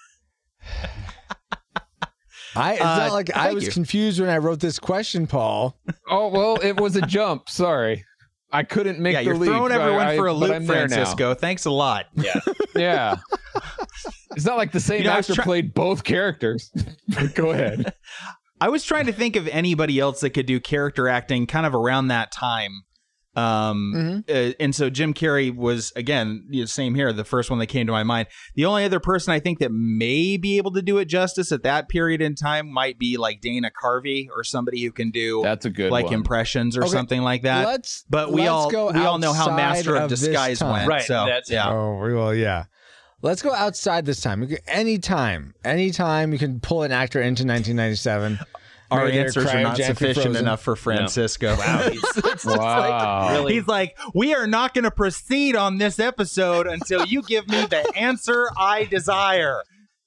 [2.56, 3.72] I, it's Uh, not like I was you.
[3.72, 5.78] confused when I wrote this question, Paul.
[6.10, 7.50] Oh well, it was a jump.
[7.50, 8.04] Sorry,
[8.52, 9.50] I couldn't make yeah, the you're leap.
[9.50, 10.74] throwing everyone I- for a loop, I'm now.
[10.74, 11.34] Francisco.
[11.34, 12.06] Thanks a lot.
[12.16, 12.40] Yeah.
[12.76, 13.16] Yeah.
[14.36, 16.72] it's not like the same You know, actor try- played both characters.
[17.34, 17.94] Go ahead.
[18.62, 21.74] I was trying to think of anybody else that could do character acting kind of
[21.76, 22.84] around that time.
[23.38, 27.60] Um, uh, and so Jim Carrey was again, you know, same here, the first one
[27.60, 28.28] that came to my mind.
[28.56, 31.64] The only other person I think that may be able to do it justice at
[31.64, 35.66] that period in time might be like Dana Carvey or somebody who can do That's
[35.66, 36.16] a good like one.
[36.16, 37.68] impressions or Okay, something like that.
[37.68, 40.88] let's but we let's all go we all know how Master of, this Disguise went.
[40.88, 41.70] Right, So that's- yeah.
[41.72, 42.66] Oh, we will, yeah.
[43.22, 44.42] Let's go outside this time.
[44.42, 48.40] We can- Anytime, anytime you can pull an actor into 1997.
[48.90, 50.36] Our Maybe answers are not sufficient frozen.
[50.38, 51.56] enough for Francisco.
[51.58, 53.22] Wow, he's, Wow.
[53.26, 53.54] like really.
[53.56, 57.66] He's like, we are not going to proceed on this episode until you give me
[57.66, 59.62] the answer I desire.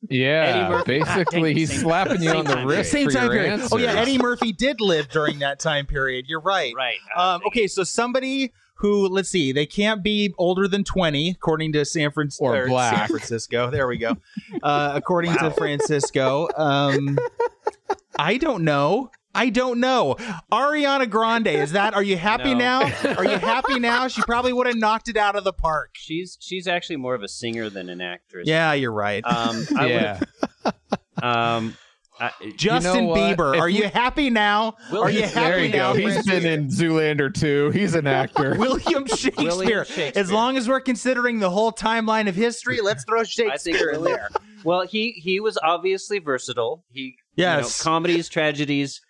[0.08, 1.00] Yeah, Murphy.
[1.00, 3.52] basically, he's slapping you on the wrist Same for time your period.
[3.52, 3.72] answers.
[3.72, 6.24] Oh yeah, Eddie Murphy did live during that time period.
[6.26, 6.72] You're right.
[6.74, 6.96] right.
[7.14, 11.84] Um, okay, so somebody who let's see, they can't be older than 20, according to
[11.84, 12.46] San Francisco.
[12.46, 12.96] Or black.
[12.96, 13.70] San Francisco.
[13.70, 14.16] There we go.
[14.62, 17.18] Uh, according to Francisco, um,
[18.20, 19.10] I don't know.
[19.34, 20.16] I don't know.
[20.52, 21.94] Ariana Grande, is that?
[21.94, 22.80] Are you happy No.
[22.80, 23.14] now?
[23.16, 24.08] Are you happy now?
[24.08, 25.90] She probably would have knocked it out of the park.
[25.94, 28.46] she's she's actually more of a singer than an actress.
[28.48, 29.24] Yeah, you're right.
[29.24, 30.20] Um, I yeah.
[30.64, 31.24] would.
[31.24, 31.76] Um,
[32.20, 33.18] I, Justin what?
[33.18, 33.54] Bieber.
[33.54, 34.76] If Are we- you happy now?
[34.92, 35.92] Are you happy There you now?
[35.94, 35.98] go.
[35.98, 37.70] He's been in Zoolander too.
[37.70, 38.54] He's an actor.
[38.58, 39.32] William Shakespeare.
[39.44, 40.12] William Shakespeare.
[40.14, 43.90] As long as we're considering the whole timeline of history, let's throw I think Shakespeare
[43.90, 44.28] in there.
[44.64, 46.84] Well, he he was obviously versatile.
[46.90, 47.56] He Yes.
[47.56, 49.00] you know, comedies, tragedies,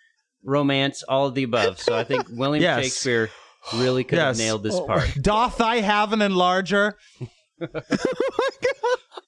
[0.43, 1.79] romance, all of the above.
[1.79, 2.83] So I think William Yes.
[2.83, 3.29] Shakespeare
[3.75, 4.85] really could have nailed this oh.
[4.85, 5.09] part.
[5.21, 6.93] Doth I have an enlarger?
[7.61, 9.20] Oh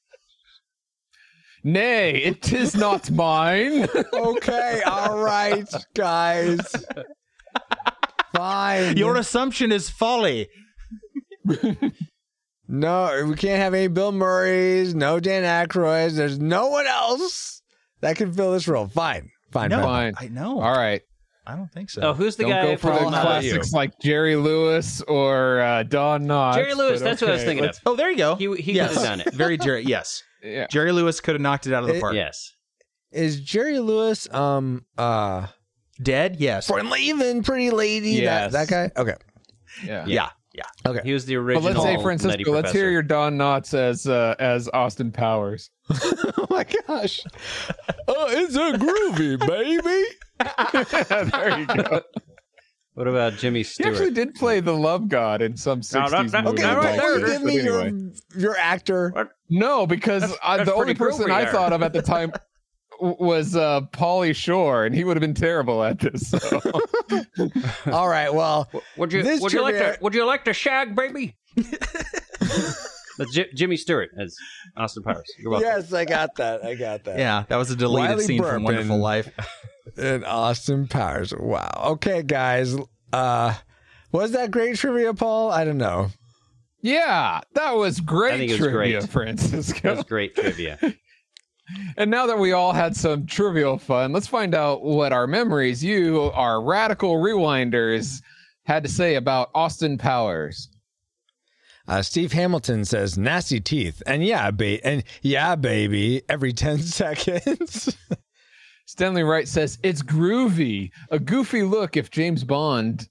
[1.63, 3.87] Nay, it is not mine.
[4.13, 6.59] okay, all right, guys.
[8.33, 8.97] Fine.
[8.97, 10.49] Your assumption is folly.
[12.67, 16.15] no, we can't have any Bill Murrays, no Dan Aykroyds.
[16.17, 17.61] There's no one else
[18.01, 18.87] that can fill this role.
[18.87, 20.13] Fine, fine, No, fine.
[20.15, 20.25] Fine.
[20.25, 20.59] I know.
[20.59, 21.01] All right.
[21.45, 22.01] I don't think so.
[22.01, 25.59] Oh, who's the Don't guy go for the from, uh, classics like Jerry Lewis or
[25.59, 26.55] uh, Don Knotts.
[26.55, 27.01] Jerry Lewis?
[27.01, 27.83] but That's what I was okay, thinking let's- of.
[27.87, 28.35] Oh, there you go.
[28.35, 28.89] He he yes.
[28.93, 29.33] could have done it.
[29.33, 29.83] Very Jerry.
[29.83, 30.67] Yes, Yeah.
[30.69, 32.13] Jerry Lewis could have knocked it out of the It- park.
[32.15, 32.53] Yes.
[33.11, 35.47] Is Jerry Lewis um uh
[36.01, 36.37] Dead?
[36.39, 36.67] Yes.
[36.67, 38.51] for leaving pretty lady Yes.
[38.53, 39.01] that that guy?
[39.01, 39.15] Okay.
[39.85, 40.05] Yeah.
[40.07, 40.29] yeah.
[40.53, 40.63] Yeah.
[40.85, 40.99] Okay.
[41.03, 41.63] He was the But original.
[41.63, 42.51] let's say Francisco.
[42.51, 45.71] Let's hear your Don Knotts as uh, as Austin Powers.
[45.89, 47.21] oh my gosh.
[48.07, 50.03] Oh, it's a groovy, baby.
[51.31, 52.01] there you go.
[52.95, 53.87] What about Jimmy Stewart?
[53.87, 56.61] He actually did play the love god in some No, that- 60s movie.
[56.61, 59.31] Okay, All right, can there give me But your your actor?
[59.49, 61.51] No, because That's- uh, that's the only person groovy I there.
[61.53, 62.45] thought of at the time w-
[63.03, 66.29] was uh, Pauly Shore, and he would have been terrible at this.
[66.29, 66.61] So.
[67.91, 70.95] All right, well, Would you This would you like to would you like to shag,
[70.95, 71.35] baby?
[73.17, 74.35] That's J- Jimmy Stewart as
[74.75, 75.31] Austin Powers.
[75.37, 75.69] You're welcome.
[75.69, 76.65] yes, I got that.
[76.65, 77.19] I got that.
[77.19, 79.29] Yeah, that was a deleted Wiley scene Burp from Wonderful Life.
[79.97, 81.33] And Austin Powers.
[81.37, 81.69] Wow.
[81.93, 82.75] Okay, guys.
[83.11, 83.53] Uh
[84.11, 85.51] was that great trivia, Paul?
[85.51, 86.09] I don't know.
[86.81, 89.09] yeah, that was great I think it was trivia, great.
[89.09, 89.95] Francisco.
[89.95, 90.79] That's great trivia.
[91.97, 95.83] And now that we all had some trivial fun, let's find out what our memories,
[95.83, 98.21] you, our radical rewinders,
[98.65, 100.69] had to say about Austin Powers.
[101.87, 104.01] Uh, Steve Hamilton says nasty teeth.
[104.07, 107.95] And yeah, ba- and yeah, baby, every 10 seconds.
[108.85, 113.09] Stanley Wright says it's groovy, a goofy look if James Bond,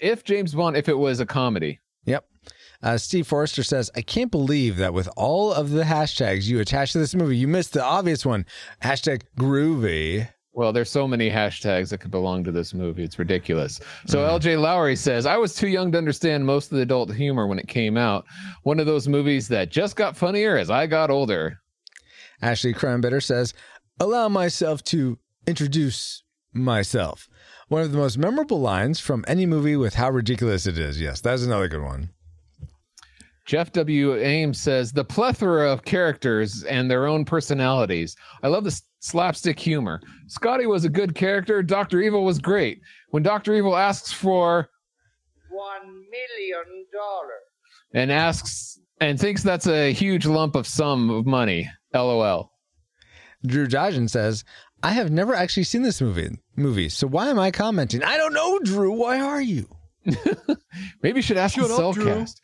[0.00, 1.80] if James Bond, if it was a comedy.
[2.04, 2.24] Yep.
[2.82, 6.92] Uh, Steve Forrester says, I can't believe that with all of the hashtags you attach
[6.92, 8.46] to this movie, you missed the obvious one.
[8.82, 10.28] Hashtag groovy.
[10.52, 13.04] Well, there's so many hashtags that could belong to this movie.
[13.04, 13.80] It's ridiculous.
[14.06, 17.46] So LJ Lowry says, I was too young to understand most of the adult humor
[17.46, 18.24] when it came out.
[18.62, 21.60] One of those movies that just got funnier as I got older.
[22.42, 23.54] Ashley Cranbetter says,
[24.00, 27.28] Allow myself to introduce myself.
[27.68, 31.00] One of the most memorable lines from any movie with how ridiculous it is.
[31.00, 32.10] Yes, that's another good one.
[33.48, 34.14] Jeff W.
[34.16, 38.14] Ames says the plethora of characters and their own personalities.
[38.42, 40.02] I love the slapstick humor.
[40.26, 41.62] Scotty was a good character.
[41.62, 42.02] Dr.
[42.02, 42.82] Evil was great.
[43.08, 43.54] When Dr.
[43.54, 44.68] Evil asks for
[45.50, 47.40] One million dollars.
[47.94, 51.70] and asks and thinks that's a huge lump of sum of money.
[51.94, 52.52] LOL.
[53.46, 54.44] Drew Jojen says,
[54.82, 58.02] I have never actually seen this movie, movie, so why am I commenting?
[58.04, 58.92] I don't know, Drew.
[58.92, 59.68] Why are you?
[61.02, 62.34] Maybe you should ask the Cellcast.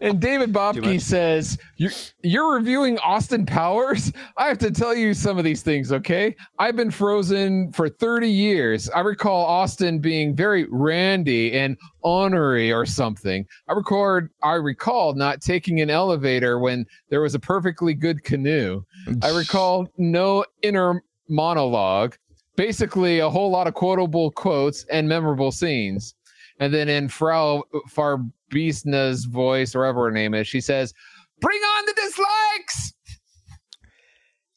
[0.00, 1.90] And David Bobke says, you're,
[2.22, 4.12] you're reviewing Austin Powers?
[4.36, 6.34] I have to tell you some of these things, okay?
[6.58, 8.88] I've been frozen for 30 years.
[8.90, 13.46] I recall Austin being very randy and honorary or something.
[13.68, 18.82] I record I recall not taking an elevator when there was a perfectly good canoe.
[19.22, 22.16] I recall no inner monologue,
[22.56, 26.14] basically a whole lot of quotable quotes and memorable scenes.
[26.60, 30.92] And then in Frau Farbissina's voice, or whatever her name is, she says,
[31.40, 32.92] Bring on the dislikes!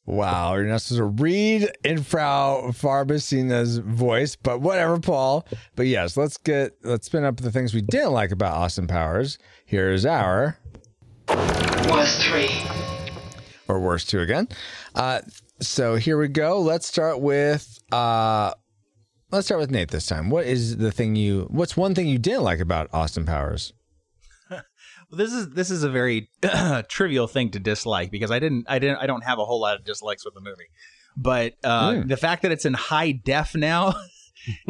[0.06, 5.48] Wow, you're not supposed to read in Frau Farbissina's voice, but whatever, Paul.
[5.78, 9.38] But yes, let's get let's spin up the things we didn't like about Austin Powers.
[9.66, 10.58] Here's our
[11.30, 12.50] Worst three.
[13.70, 14.50] or worst two again.
[14.94, 15.22] Uh,
[15.62, 16.60] so here we go.
[16.60, 18.52] Let's start with uh,
[19.34, 20.30] let's start with Nate this time.
[20.30, 21.48] What is the thing you?
[21.50, 23.74] What's one thing you didn't like about Austin Powers?
[24.50, 24.62] well,
[25.12, 26.30] This is this is a very
[26.88, 29.76] trivial thing to dislike because I didn't I didn't I don't have a whole lot
[29.76, 30.70] of dislikes with the movie,
[31.18, 33.96] but uh, the fact that it's in high def now.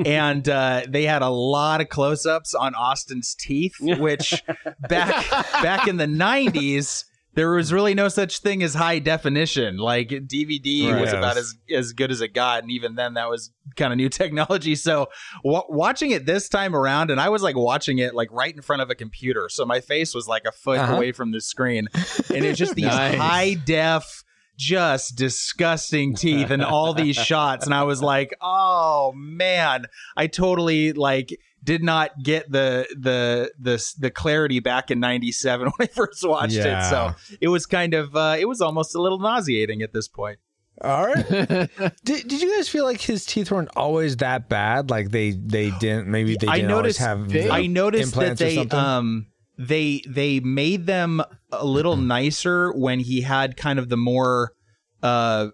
[0.05, 4.43] and uh, they had a lot of close-ups on Austin's teeth, which
[4.87, 5.27] back
[5.63, 7.05] back in the '90s
[7.35, 9.77] there was really no such thing as high definition.
[9.77, 11.01] Like DVD Right.
[11.01, 11.13] was Yes.
[11.13, 14.09] about as as good as it got, and even then that was kind of new
[14.21, 14.75] technology.
[14.75, 15.09] So
[15.43, 18.61] wa watching it this time around, and I was like watching it like right in
[18.61, 20.95] front of a computer, so my face was like a foot Uh-huh.
[20.95, 21.87] away from the screen,
[22.29, 23.17] and it's just these Nice.
[23.17, 24.23] high def
[24.55, 30.93] just disgusting teeth and all these shots and I was like, "Oh man, I totally
[30.93, 31.29] like
[31.63, 36.55] did not get the the the the clarity back in 97 when I first watched
[36.55, 40.07] it." So, it was kind of uh it was almost a little nauseating at this
[40.07, 40.39] point.
[40.81, 41.27] All right.
[42.03, 44.89] did, did you guys feel like his teeth weren't always that bad?
[44.89, 48.21] Like they they didn't maybe they I didn't noticed always have the I noticed that
[48.21, 48.79] implants or they something?
[48.79, 54.53] um they they made them a little nicer when he had kind of the more
[55.03, 55.49] uh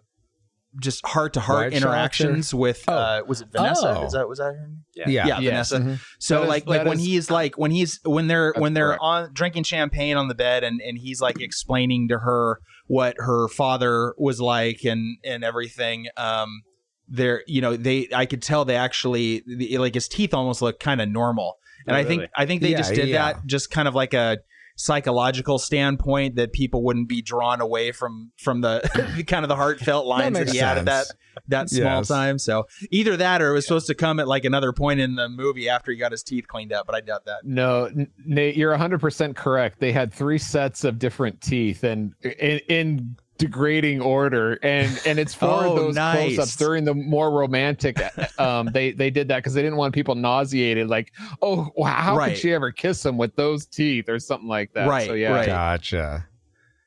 [0.80, 2.94] just heart to heart interactions with Oh.
[2.94, 3.96] uh was it Vanessa?
[3.98, 4.06] Oh.
[4.06, 4.84] Is that was that her name?
[4.96, 5.10] Yeah.
[5.10, 5.26] yeah.
[5.28, 5.70] Yeah, Yes.
[5.72, 5.80] Vanessa.
[5.80, 6.06] Mhm.
[6.20, 9.02] So is- like like when is- he's like when he's when they're when they're correct.
[9.02, 13.48] on drinking champagne on the bed and and he's like explaining to her what her
[13.48, 16.64] father was like and and everything um
[17.08, 20.80] they're you know they I could tell they actually the- like his teeth almost look
[20.80, 21.58] kind of normal
[21.88, 22.32] and Oh, I think really?
[22.36, 23.34] I think they Yeah, just did yeah.
[23.34, 24.40] that just kind of like a
[24.80, 28.80] psychological standpoint that people wouldn't be drawn away from from the
[29.28, 31.06] kind of the heartfelt lines that, makes he had at that
[31.48, 32.08] that small Yes.
[32.08, 32.40] time.
[32.40, 35.28] So either that or it was supposed to come at like another point in the
[35.28, 37.42] movie after he got his teeth cleaned up, but I doubt that.
[37.44, 37.90] No,
[38.26, 39.80] Nate, you're 100% correct.
[39.80, 45.34] They had three sets of different teeth and in, in degrading order and and it's
[45.34, 46.36] for Oh, those nice.
[46.36, 47.98] close-ups during the more romantic
[48.40, 51.12] um they they did that because they didn't want people nauseated like
[51.42, 52.30] oh wow, how Right.
[52.30, 55.32] could she ever kiss him with those teeth or something like that Right, so yeah
[55.32, 55.46] right.
[55.48, 56.28] Gotcha.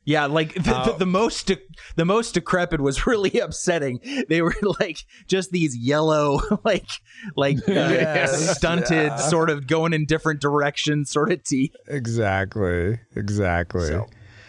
[0.05, 0.99] Yeah, like the, the, Oh.
[0.99, 1.59] the most de-
[1.95, 4.01] the most decrepit was really upsetting.
[4.29, 4.99] They were like
[5.29, 6.89] just these yellow, like
[7.37, 9.17] like uh, Yes, stunted, yeah.
[9.17, 11.77] sort of going in different directions, sort of teeth.
[11.87, 12.99] Exactly.
[13.15, 13.87] Exactly.
[13.87, 14.09] So,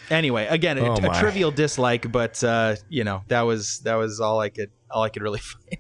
[0.10, 1.20] anyway, again, a, Oh, a my.
[1.20, 5.10] trivial dislike, but uh, you know that was that was all I could all I
[5.10, 5.78] could really find.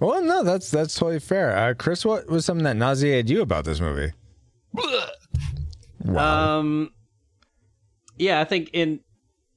[0.00, 1.56] Well, no, that's that's totally fair.
[1.56, 4.12] Uh, Chris, what was something that nauseated you about this movie?
[6.04, 6.58] Wow.
[6.58, 6.90] Um,
[8.18, 9.00] yeah, I think in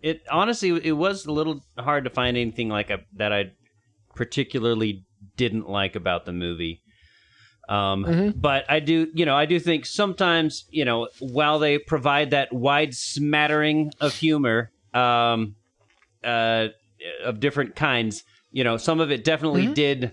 [0.01, 3.51] it honestly it was a little hard to find anything like a, that I
[4.13, 5.03] particularly
[5.37, 6.81] didn't like about the movie.
[7.67, 12.31] Um, but I do, you know, I do think sometimes, you know, while they provide
[12.31, 15.55] that wide smattering of humor, um,
[16.23, 16.67] uh,
[17.23, 20.11] of different kinds, you know, some of it definitely did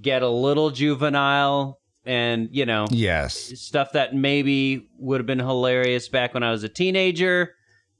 [0.00, 3.34] get a little juvenile and, you know, yes.
[3.60, 7.54] stuff that maybe would have been hilarious back when I was a teenager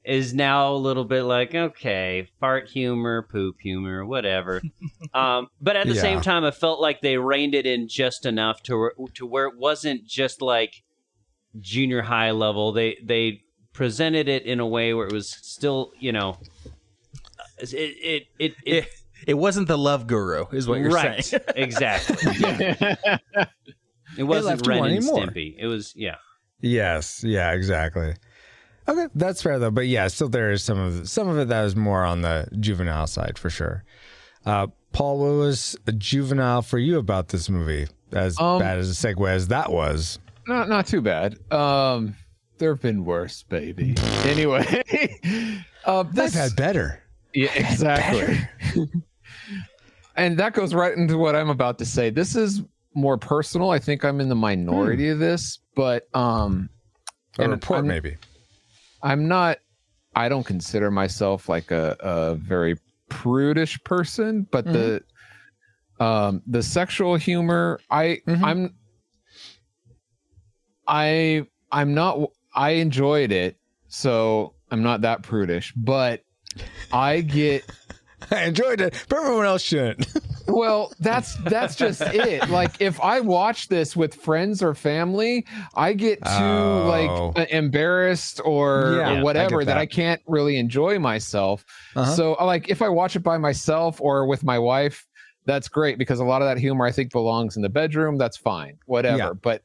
[0.05, 4.63] is now a little bit like okay, fart humor, poop humor, whatever.
[5.15, 6.01] um, but at the Yeah.
[6.01, 9.47] same time, I felt like they reined it in just enough to where, to where
[9.47, 10.83] it wasn't just like
[11.61, 12.73] junior high level.
[12.73, 13.43] They they
[13.73, 16.39] presented it in a way where it was still you know
[17.59, 18.89] it it it, it, It,
[19.27, 21.43] it wasn't the love guru, is what you're right saying.
[21.57, 22.17] exactly.
[22.39, 22.87] Yeah.
[24.17, 25.27] It wasn't left you Ren and more.
[25.27, 25.55] Stimpy.
[25.59, 26.17] It was yeah.
[26.61, 27.23] Yes.
[27.23, 27.53] Yeah.
[27.53, 28.15] Exactly.
[28.91, 29.71] Okay, that's fair though.
[29.71, 32.49] But yeah, still there is some of some of it that was more on the
[32.59, 33.85] juvenile side for sure.
[34.45, 37.87] Uh, Paul, what was a juvenile for you about this movie?
[38.13, 40.19] As Um, bad as a segue as that was.
[40.49, 42.17] not not too bad um
[42.59, 44.83] there have been worse baby anyway
[45.87, 47.01] um I've had better.
[47.33, 48.39] Yeah, exactly.
[50.17, 52.11] and that goes right into what I'm about to say.
[52.11, 52.63] This is
[52.95, 53.71] more personal.
[53.71, 56.69] I think I'm in the minority of this, but um
[57.39, 58.17] A report, I'm- maybe.
[59.03, 59.59] I'm not
[60.15, 62.77] I don't consider myself like a, a very
[63.09, 65.03] prudish person, but the
[65.99, 68.45] um the sexual humor I Mhm.
[68.45, 68.75] I'm
[70.87, 72.19] I I'm not
[72.55, 73.57] I enjoyed it,
[73.89, 76.23] so I'm not that prudish, but
[76.93, 77.65] I get
[78.31, 80.07] I enjoyed it, but everyone else shouldn't.
[80.51, 82.49] well, that's that's just it.
[82.51, 86.87] Like if I watch this with friends or family, I get too Oh.
[86.89, 89.75] like uh, embarrassed or, Yeah, or I whatever get that.
[89.75, 89.79] that.
[89.79, 91.65] I can't really enjoy myself.
[91.97, 92.11] Uh-huh.
[92.15, 95.07] So like if I watch it by myself or with my wife,
[95.47, 98.19] that's great because a lot of that humor I think belongs in the bedroom.
[98.19, 99.17] That's fine, whatever.
[99.19, 99.33] Yeah.
[99.41, 99.63] But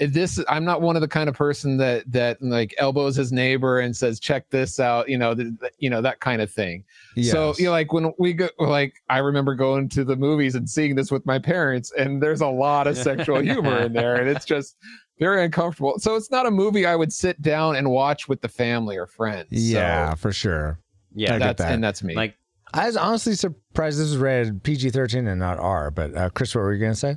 [0.00, 3.80] this I'm not one of the kind of person that that like elbows his neighbor
[3.80, 6.84] and says check this out, you know, th- th- you know that kind of thing.
[7.22, 10.68] So you know, like when we go, like I remember going to the movies and
[10.68, 14.28] seeing this with my parents, and there's a lot of sexual humor in there, and
[14.28, 14.76] it's just
[15.18, 15.98] very uncomfortable.
[15.98, 19.06] So it's not a movie I would sit down and watch with the family or
[19.06, 19.48] friends.
[19.50, 20.78] yeah, so for sure.
[21.14, 21.72] Yeah, I that's that.
[21.72, 22.14] and that's me.
[22.14, 22.36] like
[22.74, 25.90] I was honestly surprised this was rated PG thirteen and not R.
[25.90, 27.16] But uh, Chris, what were you gonna say?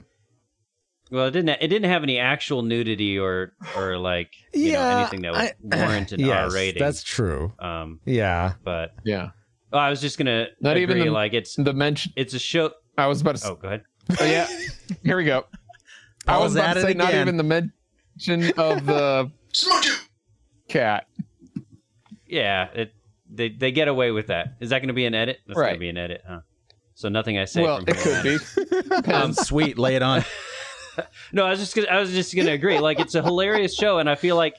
[1.12, 1.50] Well, it didn't.
[1.50, 5.42] It didn't have any actual nudity or or like you know Yeah, anything that would
[5.42, 5.54] I-
[5.86, 6.80] warrant an yes, R rating.
[6.82, 7.54] That's true.
[7.60, 8.54] um, Yeah.
[8.64, 9.32] but yeah,
[9.74, 12.14] oh, I was just gonna Not agree, even the- like it's the mention.
[12.16, 12.72] it's a show.
[12.98, 13.50] I was about to.
[13.50, 13.84] Oh, go ahead.
[14.20, 14.48] Oh, yeah,
[15.04, 15.46] here we go.
[16.28, 19.32] I Paul's was about to say not even the mention of the
[20.70, 21.08] cat.
[22.28, 22.94] Yeah, it
[23.30, 24.56] they they get away with that.
[24.62, 25.40] Is that going to be an edit?
[25.48, 26.22] That's going to be an edit.
[26.28, 26.40] Huh?
[26.94, 27.64] So nothing I say.
[27.64, 29.12] well, from it here could be.
[29.14, 30.24] Um, sweet, lay it on.
[31.32, 32.80] No, I was just gonna, I was just gonna agree.
[32.80, 34.56] Like it's a hilarious show, and I feel like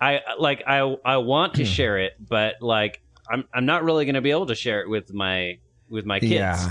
[0.00, 1.70] I like I I want to hmm.
[1.70, 5.12] share it, but like I'm I'm not really gonna be able to share it with
[5.12, 5.58] my
[5.88, 6.32] with my kids.
[6.32, 6.70] Yeah.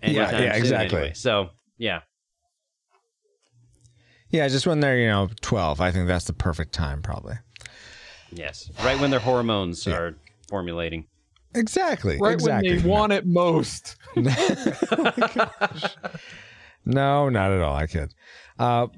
[0.00, 0.98] Yeah, yeah, exactly.
[0.98, 1.12] anyway.
[1.14, 2.00] So yeah,
[4.30, 5.80] Yeah, just when they're, you know, 12.
[5.80, 7.36] I think that's the perfect time, probably.
[8.30, 10.16] yes, right when their hormones are
[10.48, 11.06] formulating.
[11.54, 12.18] Exactly.
[12.20, 12.70] right exactly.
[12.70, 13.96] when they want it most.
[14.16, 14.24] Oh
[16.88, 17.76] No, not at all.
[17.76, 18.14] I kid.
[18.58, 18.88] Uh,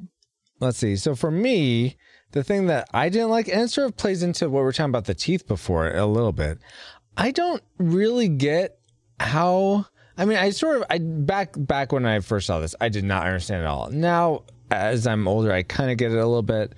[0.61, 0.97] let's see.
[0.97, 1.97] So for me,
[2.32, 4.72] the thing that I didn't like, and it sort of plays into what we are
[4.72, 6.59] talking about the teeth before a little bit.
[7.16, 8.78] I don't really get
[9.18, 9.86] how.
[10.16, 13.05] I mean, I sort of I back back when I first saw this, I did
[13.05, 13.91] not understand it all.
[13.91, 16.74] Now, as I'm older, I kind of get it a little bit.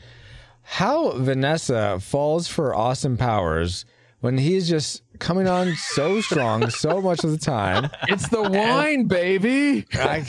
[0.62, 3.84] How Vanessa falls for Austin Powers
[4.20, 7.90] when he's just coming on so strong so much of the time.
[8.08, 9.86] It's the wine, baby.
[9.92, 10.24] I,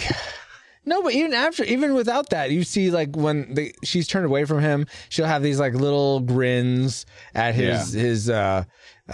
[0.86, 4.46] no, but even after, even without that, you see like when the, she's turned away
[4.46, 7.06] from him, she'll have these like little grins
[7.36, 8.30] at his his.
[8.30, 8.64] uh,
[9.10, 9.14] uh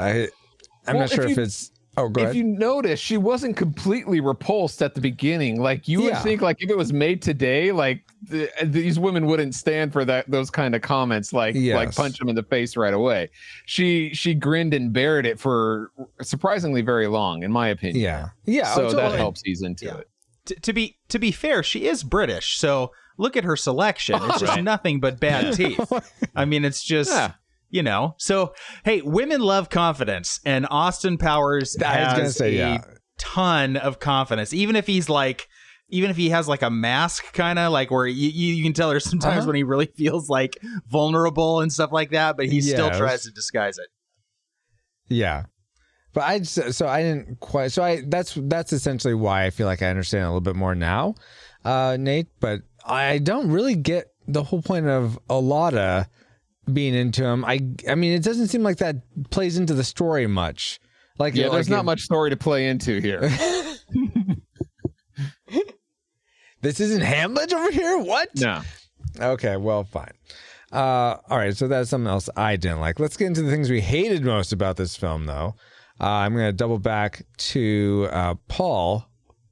[0.87, 1.71] I'm Well, not sure if if, it's.
[1.97, 2.35] Oh, go if ahead.
[2.37, 5.59] you notice, she wasn't completely repulsed at the beginning.
[5.61, 6.21] Like you would Yeah.
[6.23, 10.29] think, like if it was made today, like the, these women wouldn't stand for that
[10.31, 13.29] those kind of comments, like like punch them in the face right away.
[13.65, 15.91] She she grinned and bared it for
[16.21, 18.01] surprisingly very long, in my opinion.
[18.01, 18.73] yeah, yeah.
[18.75, 19.97] so that helps ease into Yeah.
[19.97, 20.08] it.
[20.49, 24.15] T- to be to be fair, she is British, so look at her selection.
[24.23, 24.63] It's just Right.
[24.63, 25.91] nothing but bad teeth.
[26.35, 27.33] I mean, it's just Yeah.
[27.69, 28.15] you know.
[28.17, 32.83] So hey, women love confidence, and Austin Powers I has say, a yeah.
[33.17, 34.53] ton of confidence.
[34.53, 35.47] Even if he's like,
[35.89, 38.91] even if he has like a mask, kind of like where you, you can tell
[38.91, 39.47] her sometimes Uh-huh.
[39.47, 43.31] when he really feels like vulnerable and stuff like that, but he still tries to
[43.31, 43.87] disguise it.
[45.09, 45.45] Yeah.
[46.13, 49.67] But I just, so I didn't quite so I that's that's essentially why I feel
[49.67, 51.15] like I understand a little bit more now,
[51.63, 52.27] uh, Nate.
[52.39, 56.07] But I don't really get the whole point of Alotta
[56.71, 57.45] being into him.
[57.45, 58.95] I I mean, it doesn't seem like that
[59.29, 60.79] plays into the story much.
[61.19, 63.29] Like Yeah, like there's not if- much story to play into here.
[66.61, 67.97] This isn't Hamlet over here.
[67.99, 68.29] What?
[68.35, 68.61] no.
[69.19, 70.11] Okay, well, fine.
[70.71, 72.99] Uh, all right, so that's something else I didn't like.
[72.99, 75.55] Let's get into the things we hated most about this film, though.
[75.99, 79.05] Uh, I'm going to double back to uh, Paul.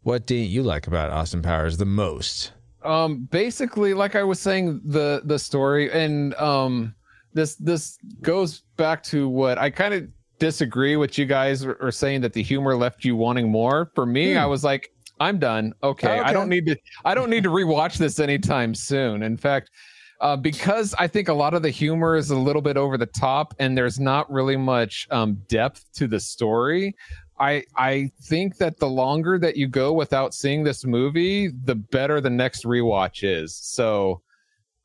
[0.03, 2.53] What didn't you like about Austin Powers the most?
[2.83, 6.93] um basically like i was saying the the story and um
[7.33, 12.21] this this goes back to what i kind of disagree with you guys are saying
[12.21, 16.19] that the humor left you wanting more for me i was like i'm done okay,
[16.19, 16.33] i Okay.
[16.33, 19.71] don't need to i don't need to rewatch this anytime soon in fact
[20.20, 23.05] uh, because I think a lot of the humor is a little bit over the
[23.05, 26.95] top, and there's not really much um, depth to the story.
[27.39, 32.20] I I think that the longer that you go without seeing this movie, the better
[32.20, 33.55] the next rewatch is.
[33.55, 34.22] So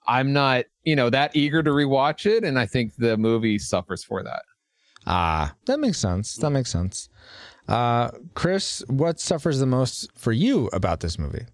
[0.07, 4.05] I'm not, you know, that eager to rewatch it, and I think the movie suffers
[4.05, 4.43] for that.
[5.07, 6.37] Ah, that makes sense.
[6.37, 7.09] That makes sense.
[7.68, 11.47] Uh, Chris, what suffers the most for you about this movie?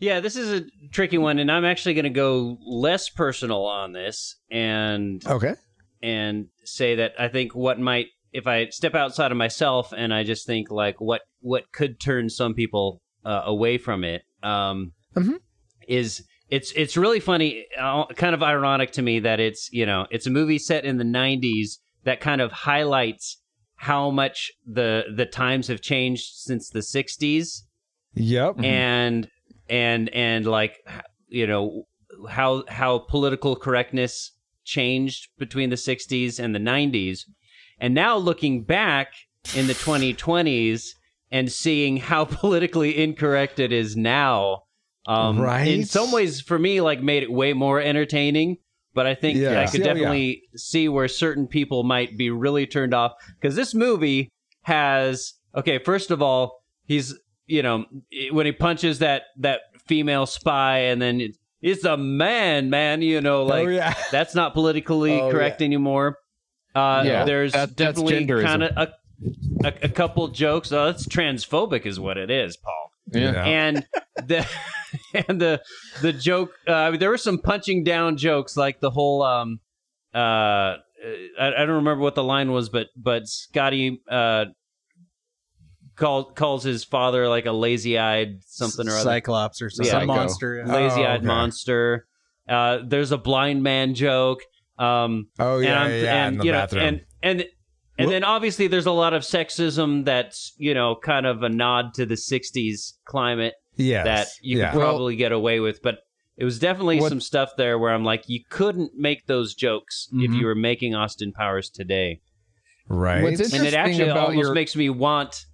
[0.00, 3.92] Yeah, this is a tricky one, and I'm actually going to go less personal on
[3.92, 5.54] this and Okay.
[6.02, 10.24] and say that I think what might if I step outside of myself and I
[10.24, 15.38] just think like what what could turn some people uh, away from it um, Mhm.
[15.86, 20.06] is it's it's really funny, uh, kind of ironic to me that it's you know
[20.10, 23.36] it's a movie set in the '90s that kind of highlights
[23.76, 27.64] how much the the times have changed since the '60s
[28.14, 28.56] Yep.
[28.64, 29.28] and
[29.70, 30.76] and and like
[31.28, 31.84] you know
[32.28, 34.32] how how political correctness
[34.64, 37.20] changed between the 60s and the 90s
[37.78, 39.08] and now looking back
[39.56, 40.90] in the 2020s
[41.30, 44.64] and seeing how politically incorrect it is now
[45.06, 48.58] um in some ways for me like made it way more entertaining
[48.92, 49.60] but I think Yeah.
[49.62, 49.92] I could Oh, yeah.
[49.94, 54.28] definitely see where certain people might be really turned off because this movie
[54.62, 55.78] has okay.
[55.78, 57.14] First of all, he's
[57.50, 57.84] you know
[58.32, 63.02] when he punches that that female spy, and then it, it's a man, man.
[63.02, 63.94] You know, like oh yeah.
[64.10, 66.16] that's not politically Oh, correct anymore.
[66.74, 68.94] Uh, Yeah, there's that- that's definitely kind of a,
[69.64, 70.70] a a couple jokes.
[70.72, 73.44] Oh, that's transphobic, is what it is, Paul Yeah.
[73.44, 73.86] and
[74.26, 74.46] the
[75.28, 75.60] and the
[76.02, 79.60] the joke uh, there were some punching down jokes like the whole um
[80.14, 80.18] uh
[81.38, 84.46] I, I don't remember what the line was but but Scotty uh
[86.00, 89.92] called calls his father like a lazy eyed something or other Cyclops or something.
[89.92, 90.00] Yeah.
[90.00, 90.64] Some monster.
[90.66, 90.74] yeah.
[90.74, 91.26] lazy eyed okay.
[91.26, 92.06] monster
[92.48, 94.40] uh there's a blind man joke
[94.78, 95.80] um Oh and yeah.
[95.82, 96.24] I'm, yeah.
[96.26, 96.82] and in the you know, bathroom.
[96.84, 97.44] and and
[97.98, 101.92] and then obviously there's a lot of sexism that's you know kind of a nod
[101.94, 104.04] to the '60s climate Yes.
[104.04, 104.72] that you yeah.
[104.72, 105.98] could probably get away with, but
[106.36, 110.08] it was definitely What- some stuff there where I'm like, you couldn't make those jokes
[110.12, 110.38] if Mhm.
[110.40, 112.20] you were making Austin Powers today,
[112.88, 113.22] right.
[113.22, 115.44] And it actually about almost your- makes me want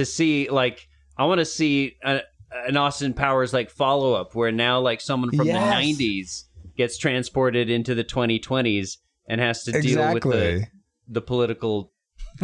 [0.00, 2.20] to see like I want to see a,
[2.66, 5.96] an Austin Powers like follow up where now like someone from Yes.
[5.96, 6.44] the '90s
[6.76, 8.96] gets transported into the 2020s
[9.28, 10.66] and has to deal with the
[11.08, 11.92] the political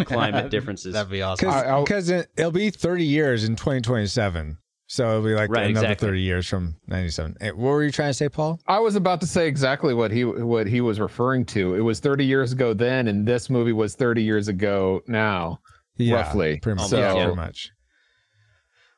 [0.05, 0.93] climate differences.
[0.95, 1.83] That'd be awesome.
[1.85, 4.59] Because it, it'll be 30 years in 2027.
[4.89, 6.09] So it'll be like Right, another exactly.
[6.09, 7.37] 30 years from 97.
[7.41, 8.61] Eh, What were you trying to say, Paul?
[8.69, 11.75] I was about to say exactly what he what he was referring to.
[11.75, 15.59] It was 30 years ago then, and this movie was 30 years ago now.
[15.99, 16.59] Roughly.
[16.61, 16.91] Pretty much.
[16.91, 17.71] So- yeah, pretty much.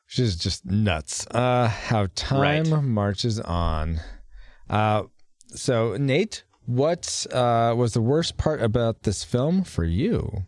[0.07, 1.27] Which is just nuts.
[1.29, 2.81] Uh, how time Right.
[2.83, 3.99] marches on.
[4.69, 5.03] Uh,
[5.49, 10.45] so, Nate, what uh, was the worst part about this film for you?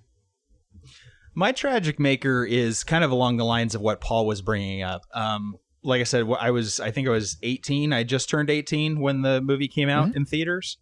[1.33, 5.03] My tragic maker is kind of along the lines of what Paul was bringing up.
[5.13, 7.93] Um, like I said, I was, I think I was 18.
[7.93, 10.77] I just turned 18 when the movie came out in theaters.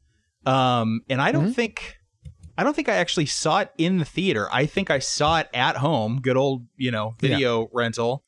[0.45, 1.97] Um, and I don't think,
[2.59, 4.49] I don't think I actually saw it in the theater.
[4.51, 8.23] I think I saw it at home, good old, you know, video rental,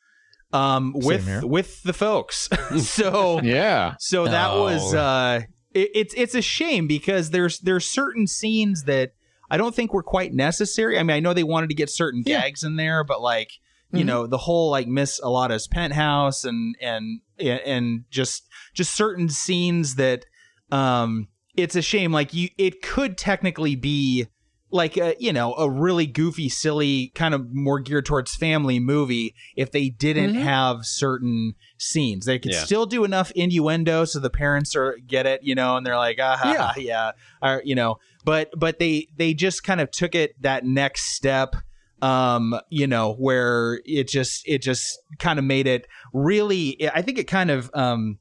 [0.53, 2.47] um, with with the folks.
[2.79, 3.95] so Yeah.
[3.99, 4.61] so that No.
[4.63, 5.41] was uh
[5.73, 9.11] it, it's it's a shame because there's there's certain scenes that
[9.49, 10.97] I don't think were quite necessary.
[10.97, 12.39] I mean, I know they wanted to get certain Yeah.
[12.39, 13.49] gags in there, but like
[13.91, 14.07] you Mhm.
[14.07, 20.25] know the whole like Miss Alotta's penthouse and and and just just certain scenes that
[20.71, 24.27] um it's a shame like you it could technically be
[24.73, 29.35] like a you know a really goofy silly kind of more geared towards family movie
[29.57, 32.25] if they didn't have certain scenes.
[32.25, 32.63] They could Yeah.
[32.63, 36.19] still do enough innuendo so the parents are get it you know and they're like
[36.21, 40.15] ah ha, ha, yeah or, you know but but they they just kind of took
[40.15, 41.55] it that next step
[42.01, 44.83] um you know where it just it just
[45.19, 48.17] kind of made it really i think it kind of um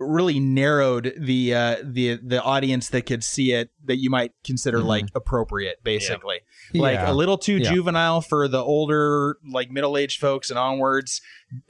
[0.00, 4.80] really narrowed the uh the the audience that could see it that you might consider
[4.80, 6.40] like appropriate basically
[6.74, 7.12] like Yeah.
[7.12, 7.72] a little too Yeah.
[7.72, 11.20] juvenile for the older like middle-aged folks and onwards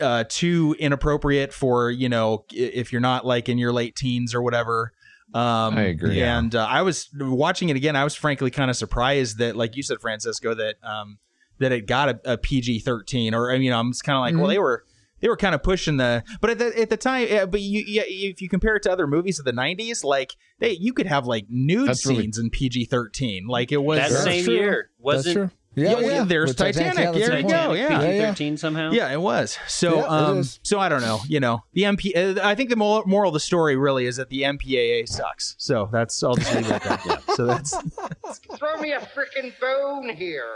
[0.00, 4.40] uh too inappropriate for you know if you're not like in your late teens or
[4.40, 4.92] whatever
[5.34, 6.18] um I agree.
[6.20, 6.38] Yeah.
[6.38, 9.76] and uh, i was watching it again i was frankly kind of surprised that like
[9.76, 11.18] you said francisco that um
[11.58, 14.40] that it got a, a pg-13 or i mean i'm just kind of like Mm-hmm.
[14.40, 14.84] well they were
[15.24, 17.82] they were kind of pushing the but at the, at the time yeah, but you
[17.86, 21.06] yeah, if you compare it to other movies of the 90s like they you could
[21.06, 24.54] have like nude That's really- scenes in pg-13 like it was that That's same true.
[24.54, 25.50] year That's wasn't true.
[25.76, 26.96] Yeah, yeah, there's With Titanic.
[26.98, 27.78] yeah, There you good go, point.
[27.80, 28.00] yeah.
[28.02, 28.32] Yeah, yeah.
[28.34, 28.92] PG-13 somehow?
[28.92, 29.58] Yeah, it was.
[29.66, 30.60] So, Yeah, it um, is.
[30.62, 31.18] so I don't know.
[31.26, 32.14] You know, the MP.
[32.16, 35.56] Uh, I think the moral, moral of the story really is that the MPAA sucks.
[35.58, 37.00] So that's I'll just leave it at that.
[37.04, 37.34] Yeah.
[37.34, 37.76] So that's
[38.56, 40.46] Throw me a frickin' bone here.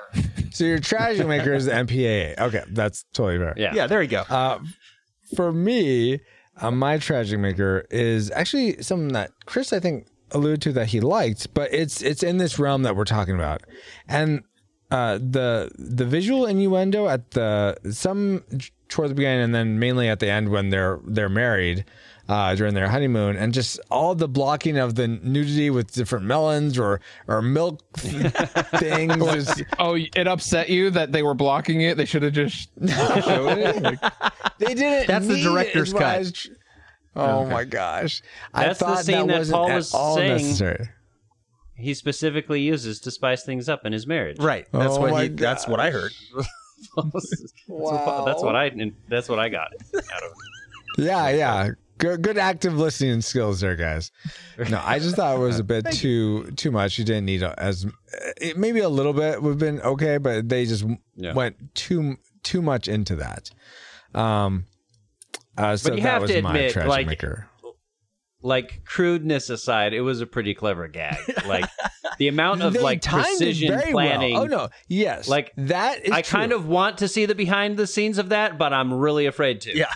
[0.53, 2.39] So your tragic maker is the MPAA.
[2.39, 3.55] Okay, that's totally fair.
[3.57, 3.75] Yeah.
[3.75, 3.87] yeah.
[3.87, 4.23] There you go.
[4.29, 4.61] Uh,
[5.35, 6.21] for me,
[6.61, 11.01] uh, my tragic maker is actually something that Chris, I think, alluded to that he
[11.01, 13.63] liked, but it's it's in this realm that we're talking about,
[14.09, 14.43] and
[14.91, 18.45] uh, the the visual innuendo at the some
[18.89, 21.85] towards the beginning and then mainly at the end when they're they're married.
[22.29, 26.79] Uh, during their honeymoon, and just all the blocking of the nudity with different melons
[26.79, 29.16] or or milk things.
[29.35, 31.97] is- Oh, it upset you that they were blocking it.
[31.97, 33.83] They should have just showed it.
[33.83, 34.01] Like,
[34.59, 35.07] They didn't.
[35.07, 36.18] That's the need it, director's is cut.
[36.18, 36.49] was tr-
[37.16, 38.22] Oh my gosh!
[38.55, 40.33] That's the I thought scene that wasn't Paul was all saying.
[40.37, 40.89] necessary.
[41.76, 44.39] He specifically uses to spice things up in his marriage.
[44.39, 44.66] Right.
[44.70, 45.29] That's Oh what my he.
[45.31, 46.12] That's what I heard.
[46.97, 48.70] that's, what, that's what I
[49.09, 50.31] that's what I got out of
[50.99, 51.05] it.
[51.05, 51.70] Yeah, yeah.
[51.99, 54.11] Good, good active listening skills there, guys.
[54.71, 56.99] No, I just thought it was a bit too too much.
[56.99, 57.87] You didn't need a- as
[58.41, 60.85] it, maybe a little bit would have been okay, but they just
[61.17, 61.35] Yeah.
[61.35, 63.51] went too too much into that.
[64.15, 64.67] Um,
[65.57, 67.49] uh, so you that have was to admit, like- maker.
[68.41, 71.17] Like crudeness aside, it was a pretty clever gag.
[71.45, 71.69] Like
[72.19, 74.35] the amount of They like timed precision very planning.
[74.35, 74.45] Well.
[74.45, 76.13] Oh no, yes, Like, that is.
[76.13, 79.27] I kind of want to see the behind the scenes of that, but I'm really
[79.27, 79.77] afraid to.
[79.77, 79.91] Yeah.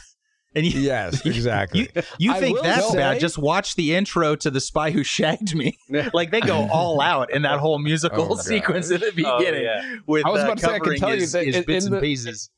[0.55, 1.89] And you, yes, exactly.
[1.95, 3.21] you, you think that's say- bad?
[3.21, 5.79] Just watch the intro to The Spy Who Shagged Me.
[6.13, 9.27] like they go all out in that whole musical Oh, sequence at the beginning.
[9.33, 9.97] Oh, beginning yeah.
[10.07, 11.87] with I was uh, about to say, I can covering tell you that his bits
[11.87, 12.51] in and the- pieces.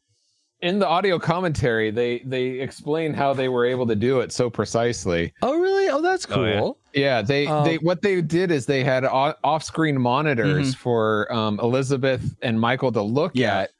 [0.61, 4.49] in the audio commentary, they they explain how they were able to do it so
[4.51, 5.33] precisely.
[5.43, 5.89] oh really?
[5.91, 6.43] Oh, that's cool.
[6.45, 7.01] Oh, yeah.
[7.01, 12.35] Yeah, they Um, they what they did is they had off-screen monitors for um, Elizabeth
[12.43, 13.61] and Michael to look Yeah.
[13.61, 13.71] at,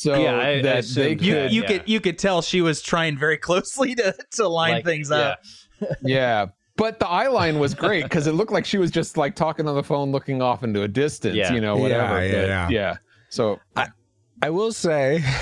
[0.00, 1.52] so Yeah, I- I that they assumed You, that, could.
[1.52, 1.68] you yeah.
[1.68, 5.40] could you could tell she was trying very closely to, to line Like, things up.
[6.02, 6.46] yeah,
[6.76, 9.68] but the eye line was great because it looked like she was just like talking
[9.68, 11.52] on the phone, looking off into a distance, Yeah.
[11.52, 12.24] you know, whatever.
[12.26, 12.96] Yeah, but, yeah, yeah.
[13.28, 13.60] So
[14.42, 15.22] I will say.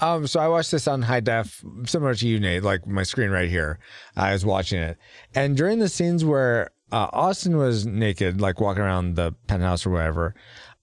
[0.00, 3.30] um, so I watched this on high def, similar to you, Nate, like my screen
[3.30, 3.78] right here.
[4.16, 4.98] I was watching it,
[5.34, 9.90] and during the scenes where uh, Austin was naked, like walking around the penthouse or
[9.90, 10.34] whatever,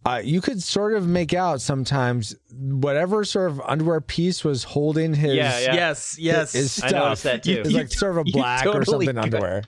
[0.05, 5.13] uh, you could sort of make out sometimes whatever sort of underwear piece was holding
[5.13, 5.73] his Yeah, yeah.
[5.73, 6.53] Yes, yes.
[6.53, 6.93] his stuff.
[6.93, 7.61] I noticed that too.
[7.65, 9.17] It's like sort of a You black or something could.
[9.17, 9.63] underwear.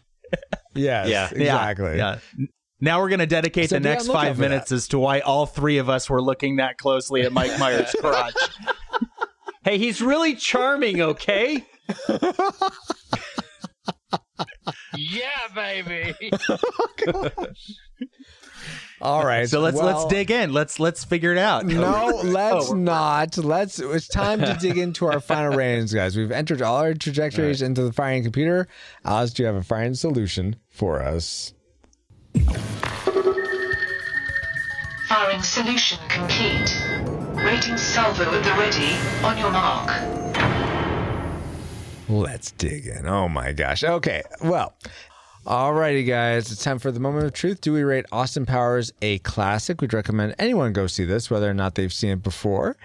[0.75, 1.29] Yes, Yeah.
[1.32, 1.97] exactly.
[1.97, 2.19] Yeah.
[2.38, 2.45] yeah.
[2.84, 5.45] Now we're going to dedicate So the next five for minutes as to why all
[5.45, 8.34] three of us were looking that closely at Mike Myers' crotch.
[9.63, 11.63] Hey, he's really charming, okay?
[14.95, 16.13] Yeah, baby.
[19.02, 19.49] All right.
[19.49, 20.54] So let's well- let's dig in.
[20.54, 21.66] Let's let's figure it out.
[21.66, 21.84] No,
[22.14, 22.22] oh.
[22.24, 23.38] let's not.
[23.38, 23.80] Let's.
[23.80, 26.16] It's time to dig into our final ratings, guys.
[26.16, 28.68] We've entered all our trajectories into the firing computer.
[29.06, 31.54] Alice, do you have a firing solution for us?
[35.08, 36.74] Firing solution complete.
[37.43, 38.95] Rating salvo at the ready.
[39.26, 39.89] On your mark.
[42.08, 43.08] Let's dig in.
[43.08, 43.84] Oh my gosh.
[43.84, 44.22] Okay.
[44.43, 44.74] Well,
[45.46, 46.52] alrighty, guys.
[46.52, 47.62] It's time for the moment of truth.
[47.62, 49.82] Do we rate Austin Powers a classic?
[49.82, 52.78] We'd recommend anyone go see this, whether or not they've seen it before.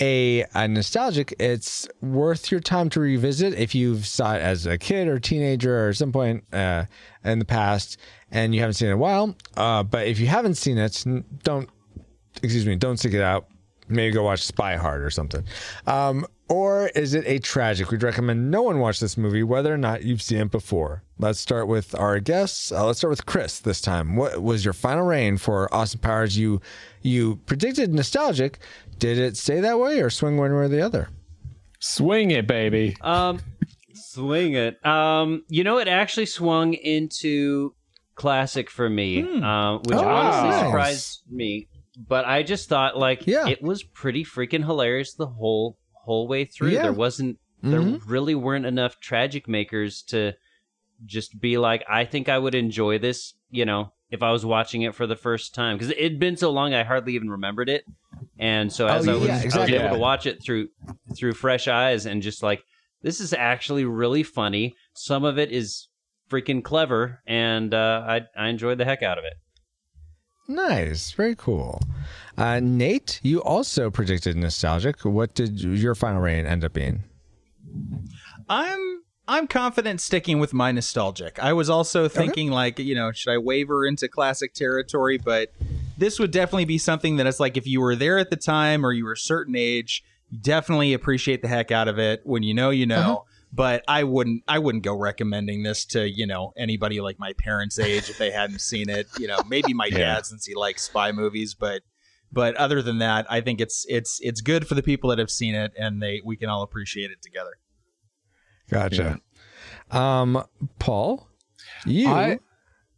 [0.00, 1.34] A, a nostalgic.
[1.38, 5.86] It's worth your time to revisit if you've saw it as a kid or teenager
[5.88, 6.84] or some point uh,
[7.24, 7.98] in the past
[8.30, 9.34] and you haven't seen it in a while.
[9.56, 11.04] Uh, but if you haven't seen it,
[11.42, 11.70] don't
[12.42, 13.46] excuse me, don't stick it out.
[13.88, 15.44] Maybe go watch Spy Hard or something.
[15.86, 17.90] Um, or is it a tragic?
[17.90, 21.02] We'd recommend no one watch this movie, whether or not you've seen it before.
[21.18, 22.70] Let's start with our guests.
[22.72, 24.16] Uh, let's start with Chris this time.
[24.16, 26.36] What was your final reign for Austin Powers?
[26.36, 26.60] You
[27.02, 28.58] you predicted nostalgic.
[28.98, 31.08] Did it stay that way or swing one way or the other?
[31.80, 32.96] swing it, baby.
[33.02, 33.40] Um,
[33.92, 34.84] swing it.
[34.86, 37.74] Um, you know, it actually swung into
[38.14, 40.60] classic for me, uh, which Oh, honestly nice.
[40.64, 41.68] surprised me.
[42.08, 43.46] But I just thought, like, Yeah.
[43.48, 46.70] it was pretty freaking hilarious the whole whole way through.
[46.70, 46.82] Yeah.
[46.82, 48.00] There wasn't, there Mhm.
[48.06, 50.32] really weren't enough tragic makers to
[51.06, 53.34] just be like, I think I would enjoy this.
[53.50, 56.50] You know, if I was watching it for the first time, because it'd been so
[56.50, 57.84] long, I hardly even remembered it.
[58.38, 59.90] And so as Oh, I was, yeah, I was able Yeah.
[59.92, 60.68] to watch it through
[61.16, 62.62] through fresh eyes and just like
[63.02, 64.74] this is actually really funny.
[64.94, 65.88] Some of it is
[66.30, 69.34] freaking clever, and uh, I I enjoyed the heck out of it.
[70.46, 71.80] Nice, very cool.
[72.36, 75.04] Uh, Nate, you also predicted nostalgic.
[75.04, 77.04] What did your final reign end up being?
[78.48, 81.38] I'm I'm confident sticking with my nostalgic.
[81.38, 85.52] I was also thinking like, you know, should I waver into classic territory, but
[85.96, 88.84] this would definitely be something that it's like if you were there at the time
[88.84, 92.20] or you were a certain age, you definitely appreciate the heck out of it.
[92.24, 93.24] When you know, you know.
[93.56, 97.78] But I wouldn't I wouldn't go recommending this to, you know, anybody like my parents'
[97.78, 99.06] age if they hadn't seen it.
[99.18, 99.98] You know, maybe my Yeah.
[99.98, 101.82] dad since he likes spy movies, but
[102.32, 105.30] but other than that, I think it's it's it's good for the people that have
[105.30, 107.52] seen it and they we can all appreciate it together.
[108.70, 109.20] Gotcha.
[109.90, 110.42] Um,
[110.78, 111.28] Paul,
[111.86, 112.08] you.
[112.08, 112.38] I-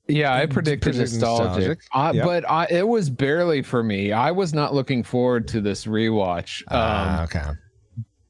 [0.08, 1.78] Yeah, I predicted predicted nostalgic, nostalgic.
[1.92, 2.24] Uh, Yep.
[2.24, 4.12] but I, it was barely for me.
[4.12, 6.62] I was not looking forward to this rewatch.
[6.68, 7.42] Um, Ah, okay.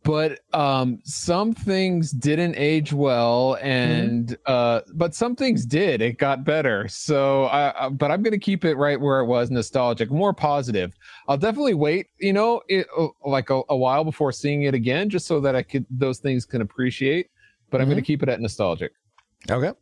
[0.06, 6.00] But um, some things didn't age well, and uh, but some things did.
[6.00, 6.86] It got better.
[6.86, 10.94] So, I, I, but I'm gonna keep it right where it was, nostalgic, more positive.
[11.26, 15.10] I'll definitely wait, you know, it, uh, like a, a while before seeing it again,
[15.10, 17.28] just so that I could those things can appreciate.
[17.70, 18.92] But I'm gonna keep it at nostalgic.
[19.50, 19.72] Okay.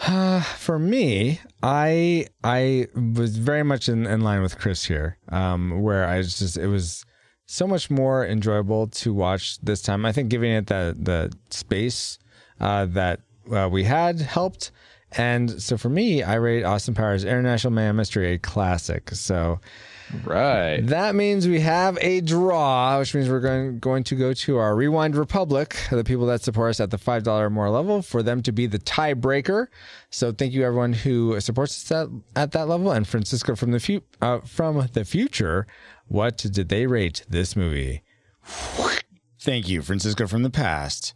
[0.00, 5.80] Uh, for me, I I was very much in, in line with Chris here, um,
[5.80, 7.06] where I was just it was
[7.50, 10.04] so much more enjoyable to watch this time.
[10.04, 12.18] I think giving it the the space
[12.60, 13.20] uh, that
[13.50, 14.70] uh, we had helped,
[15.12, 19.10] and so for me, I rate Austin Powers International Man Mystery a classic.
[19.14, 19.60] So
[20.24, 20.80] Right.
[20.86, 24.74] that means we have a draw, which means we're going going to go to our
[24.74, 28.22] Rewind Republic, the people that support us at the five dollar or more level, for
[28.22, 29.66] them to be the tiebreaker.
[30.10, 32.90] So thank you everyone who supports us at, at that level.
[32.90, 35.66] And Francisco from the fu- uh, from the future,
[36.06, 38.02] what did they rate this movie?
[39.40, 41.14] Thank you, Francisco from the past.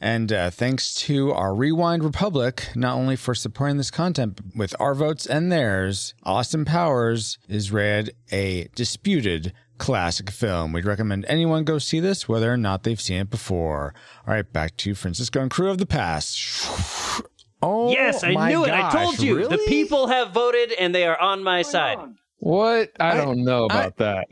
[0.00, 4.74] And uh, thanks to our Rewind Republic, not only for supporting this content but with
[4.78, 10.72] our votes and theirs, Austin Powers is rated a disputed classic film.
[10.72, 13.94] We'd recommend anyone go see this, whether or not they've seen it before.
[14.26, 17.22] All right, back to Francisco and crew of the past.
[17.62, 18.70] Oh, yes, I my knew it.
[18.70, 19.48] I told you.
[19.48, 21.98] The people have voted, and they are on my side.
[22.36, 22.90] What?
[23.00, 24.28] I I- don't know I- about that.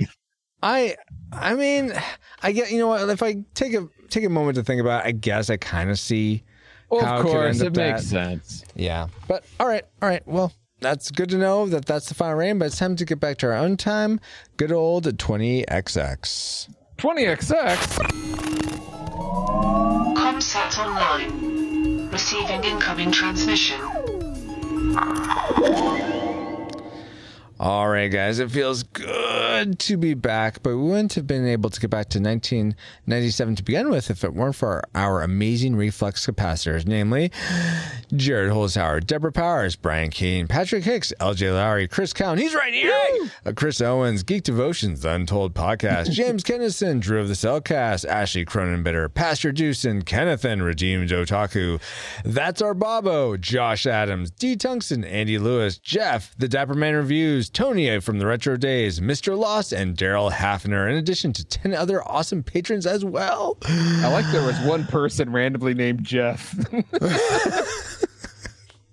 [0.62, 0.96] I
[1.32, 1.94] I mean,
[2.42, 3.08] I get you know what?
[3.08, 5.90] If I take a take a moment to think about, it, I guess I kind
[5.90, 6.42] of see.
[6.90, 8.64] Well, how of it could course, end it up makes sense.
[8.74, 10.22] Yeah, but all right, all right.
[10.26, 12.58] Well, that's good to know that that's the final reign.
[12.58, 14.20] But it's time to get back to our own time.
[14.56, 16.68] Good old 20XX.
[16.98, 17.76] 20XX.
[20.14, 22.10] Comsat online.
[22.10, 23.80] Receiving incoming transmission.
[27.60, 31.70] All right, guys, it feels good to be back, but we wouldn't have been able
[31.70, 36.26] to get back to 1997 to begin with if it weren't for our amazing reflux
[36.26, 37.30] capacitors, namely
[38.16, 43.30] Jared Holzhauer, Deborah Powers, Brian Keane, Patrick Hicks, LJ Lowry, Chris Cowan, he's right here,
[43.46, 48.44] uh, Chris Owens, Geek Devotions, The Untold Podcast, James Kennison, Drew of the Cellcast, Ashley
[48.44, 51.80] Cronenbitter, Pastor Juicin, Kenneth and Redeemed Otaku.
[52.24, 54.56] That's our Bobo, Josh Adams, D.
[54.56, 59.38] Tungsten, Andy Lewis, Jeff, The Dapper Man Reviews, Tony from the Retro Days, Mr.
[59.38, 63.56] Loss, and Daryl Hafner, in addition to 10 other awesome patrons as well.
[63.62, 66.50] I like there was one person randomly named Jeff.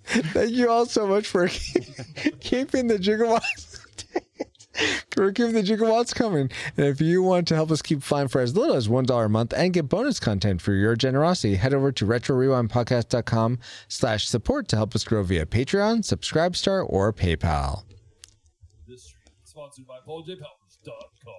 [0.06, 1.48] Thank you all so much for
[2.40, 3.80] keeping the gigawatts.
[5.10, 6.52] For keeping the gigawatts coming.
[6.78, 9.30] And if you want to help us keep flying for as little as $1 a
[9.30, 13.58] month and get bonus content for your generosity, head over to retrorewindpodcast.com
[13.88, 17.84] slash support to help us grow via Patreon, Subscribestar, or PayPal.
[19.62, 21.34] This sponsored by PaulJPowers.com.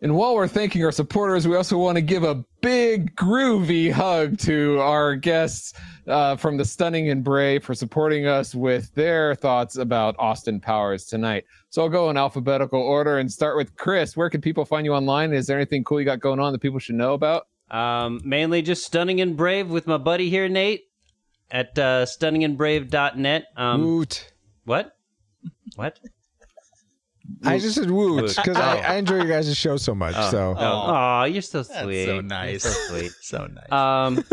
[0.00, 4.38] And while we're thanking our supporters, we also want to give a big groovy hug
[4.38, 5.74] to our guests
[6.06, 11.06] uh, from the Stunning and Brave for supporting us with their thoughts about Austin Powers
[11.06, 11.44] tonight.
[11.70, 14.16] So I'll go in alphabetical order and start with Chris.
[14.16, 15.32] Where can people find you online?
[15.32, 17.48] Is there anything cool you got going on that people should know about?
[17.70, 20.84] Um, mainly just stunning and brave with my buddy here, Nate,
[21.50, 23.44] at uh, stunningandbrave.net.
[23.56, 24.32] Um, Woot.
[24.64, 24.96] what?
[25.74, 25.98] What?
[27.44, 28.36] I just said woot Woot.
[28.36, 30.14] because I, I enjoy your guys' show so much.
[30.30, 32.04] So Oh, aw, you're so That's sweet.
[32.06, 32.62] so You're nice.
[32.62, 33.12] so sweet.
[33.20, 33.70] So nice.
[33.72, 34.24] Um,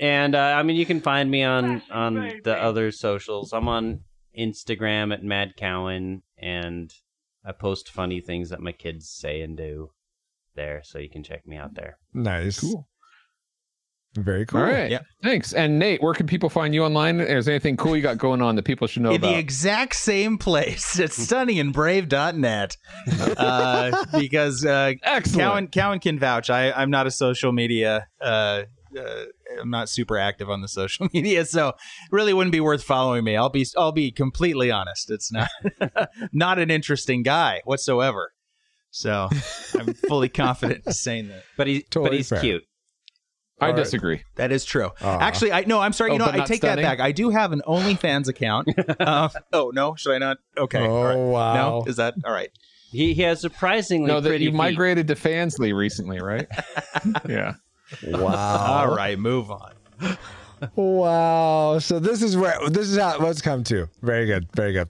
[0.00, 3.52] and uh, I mean, you can find me on on the other socials.
[3.52, 4.00] I'm on
[4.38, 6.92] Instagram at Mad Cowan, and
[7.44, 9.90] I post funny things that my kids say and do
[10.54, 11.98] there, so you can check me out there.
[12.14, 12.60] nice.
[12.60, 12.88] Cool.
[14.16, 14.60] Very cool.
[14.60, 14.90] All right.
[14.90, 15.00] Yeah.
[15.22, 15.52] Thanks.
[15.52, 17.20] And Nate, where can people find you online?
[17.20, 19.32] Is there anything cool you got going on that people should know in about?
[19.32, 22.76] the exact same place at stunningandbrave.net
[23.36, 25.48] uh, because uh, Excellent.
[25.48, 26.50] Cowan, Cowan can vouch.
[26.50, 28.08] I, I'm not a social media.
[28.20, 28.62] Uh,
[28.98, 29.24] uh,
[29.60, 31.74] I'm not super active on the social media, so it
[32.10, 33.36] really wouldn't be worth following me.
[33.36, 35.10] I'll be I'll be completely honest.
[35.10, 35.48] It's not
[36.32, 38.32] not an interesting guy whatsoever.
[38.90, 39.28] So
[39.78, 41.42] I'm fully confident in saying that.
[41.58, 42.40] But he, Totally but he's fair.
[42.40, 42.64] cute.
[43.58, 43.76] I All right.
[43.82, 44.22] disagree.
[44.34, 44.90] That is true.
[45.00, 45.18] Aw.
[45.18, 46.10] Actually, I no, I'm sorry.
[46.10, 46.84] Oh, you know, I take stunning?
[46.84, 47.00] that back.
[47.00, 48.68] I do have an OnlyFans account.
[49.00, 50.36] uh, oh no, should I not?
[50.58, 50.80] Okay.
[50.80, 51.16] Oh, all right.
[51.16, 51.54] wow.
[51.54, 52.50] No, is that all right?
[52.92, 54.56] He, he has surprisingly No, that pretty you feet.
[54.56, 56.46] migrated to Fansly recently, right?
[57.28, 57.54] yeah.
[58.06, 58.84] Wow.
[58.88, 59.72] All right, move on.
[60.74, 61.78] Wow.
[61.78, 63.88] So this is where this is how what's come to.
[64.02, 64.48] Very good.
[64.54, 64.88] Very good.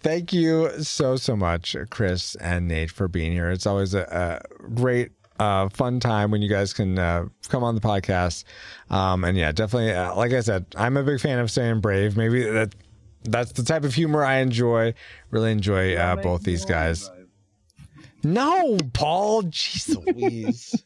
[0.00, 3.50] Thank you so so much, Chris and Nate, for being here.
[3.50, 5.12] It's always a, a great
[5.42, 8.44] uh, fun time when you guys can uh, come on the podcast.
[8.90, 9.92] Um, and yeah, definitely.
[9.92, 12.16] Uh, like I said, I'm a big fan of staying brave.
[12.16, 12.74] Maybe that
[13.24, 14.94] that's the type of humor I enjoy.
[15.30, 17.10] Really enjoy uh, both these guys.
[18.22, 19.42] No, Paul.
[19.44, 20.84] Jeez Louise.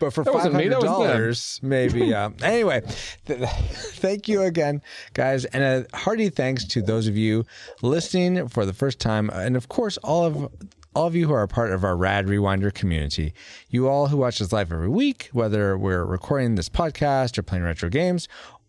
[0.00, 0.92] But for five hundred that was them.
[0.92, 2.12] dollars, maybe.
[2.12, 2.82] Uh, anyway,
[3.26, 4.82] th- thank you again,
[5.14, 7.44] guys, and a hearty thanks to those of you
[7.82, 10.50] listening for the first time, and of course, all of
[10.96, 13.34] all of you who are a part of our Rad Rewinder community.
[13.68, 17.64] You all who watch us live every week, whether we're recording this podcast or playing
[17.64, 18.28] retro games.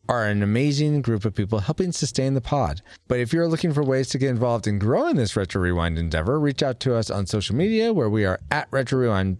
[0.09, 2.81] Are an amazing group of people helping sustain the pod.
[3.07, 6.37] But if you're looking for ways to get involved in growing this Retro Rewind endeavor,
[6.37, 9.37] reach out to us on social media where we are at Retro Rewind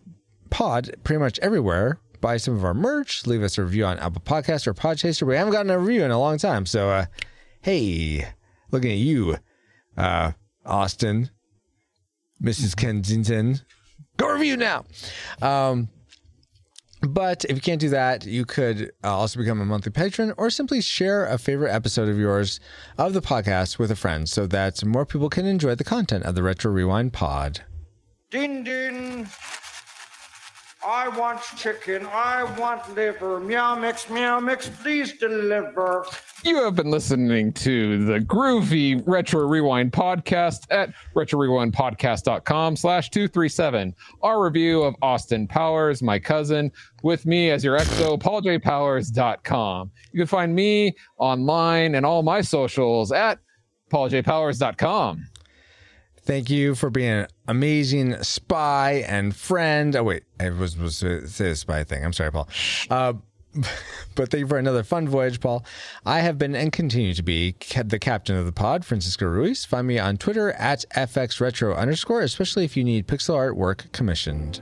[0.50, 2.00] pod pretty much everywhere.
[2.22, 5.28] Buy some of our merch, leave us a review on Apple Podcast or Podchaser.
[5.28, 6.66] We haven't gotten a review in a long time.
[6.66, 7.06] So, uh,
[7.62, 8.28] hey,
[8.72, 9.36] looking at you,
[9.98, 10.32] uh,
[10.66, 11.32] Austin,
[12.42, 12.76] Mrs.
[12.76, 13.60] Kensington.
[14.18, 14.86] Go review now.
[15.42, 15.90] Um,
[17.02, 20.50] but if you can't do that, you could uh, also become a monthly patron or
[20.50, 22.60] simply share a favorite episode of yours
[22.98, 26.34] of the podcast with a friend so that more people can enjoy the content of
[26.34, 27.62] the Retro Rewind pod.
[28.32, 29.28] Din din.
[30.86, 32.06] I want chicken.
[32.06, 33.40] I want liver.
[33.40, 34.70] Meow mix, meow mix.
[34.70, 36.06] Please deliver.
[36.44, 43.96] You have been listening to the groovy Retro Rewind podcast at retrorewindpodcast.com slash 237.
[44.22, 46.72] Our review of Austin Powers, my cousin,
[47.02, 49.92] with me as your exo, pauljpowers.com.
[50.12, 53.40] You can find me online and all my socials at
[53.92, 55.26] pauljpowers.com.
[56.28, 59.96] Thank you for being an amazing spy and friend.
[59.96, 62.04] Oh wait, I was was to say spy thing.
[62.04, 62.50] I'm sorry, Paul.
[62.90, 63.14] Uh,
[63.54, 65.66] but thank you for another fun voyage, Paul.
[66.06, 67.56] I have been and continue to be
[67.86, 69.64] the captain of the pod, Francisco Ruiz.
[69.64, 74.60] Find me on Twitter at fxretro underscore, especially if you need pixel artwork commissioned.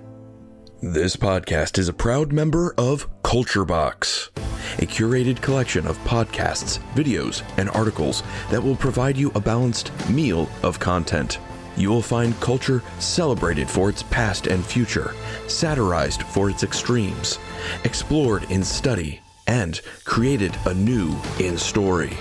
[0.84, 4.30] This podcast is a proud member of Culture Box,
[4.78, 10.48] a curated collection of podcasts, videos, and articles that will provide you a balanced meal
[10.62, 11.40] of content.
[11.78, 15.14] You will find culture celebrated for its past and future,
[15.48, 17.38] satirized for its extremes,
[17.84, 22.18] explored in study, and created anew in story.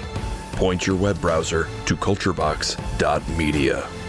[0.52, 4.03] Point your web browser to culturebox.media.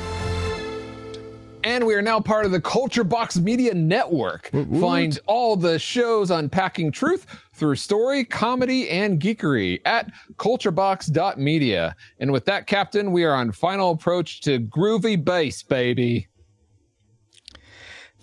[1.66, 4.52] And we are now part of the Culture Box Media Network.
[4.80, 11.96] Find all the shows unpacking truth through story, comedy, and geekery at culturebox.media.
[12.20, 16.28] And with that, Captain, we are on final approach to groovy base, baby.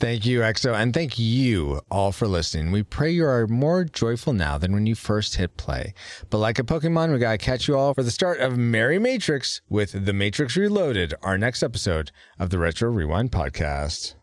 [0.03, 2.73] Thank you, EXO, and thank you all for listening.
[2.73, 5.95] We pray you are more joyful now than when you first hit play.
[6.29, 9.61] But like a Pokemon, we gotta catch you all for the start of Merry Matrix
[9.69, 14.17] with The Matrix Reloaded, our next episode of the Retro Rewind podcast.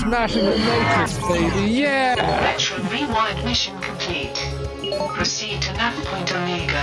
[0.00, 1.70] Smashing the Matrix, baby.
[1.70, 2.16] Yeah!
[2.42, 4.34] Retro Rewind mission complete.
[5.14, 6.82] Proceed to nav point Omega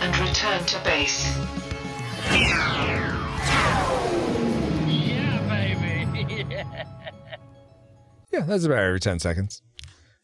[0.00, 1.34] and return to base.
[8.36, 9.62] Yeah, that's about every 10 seconds.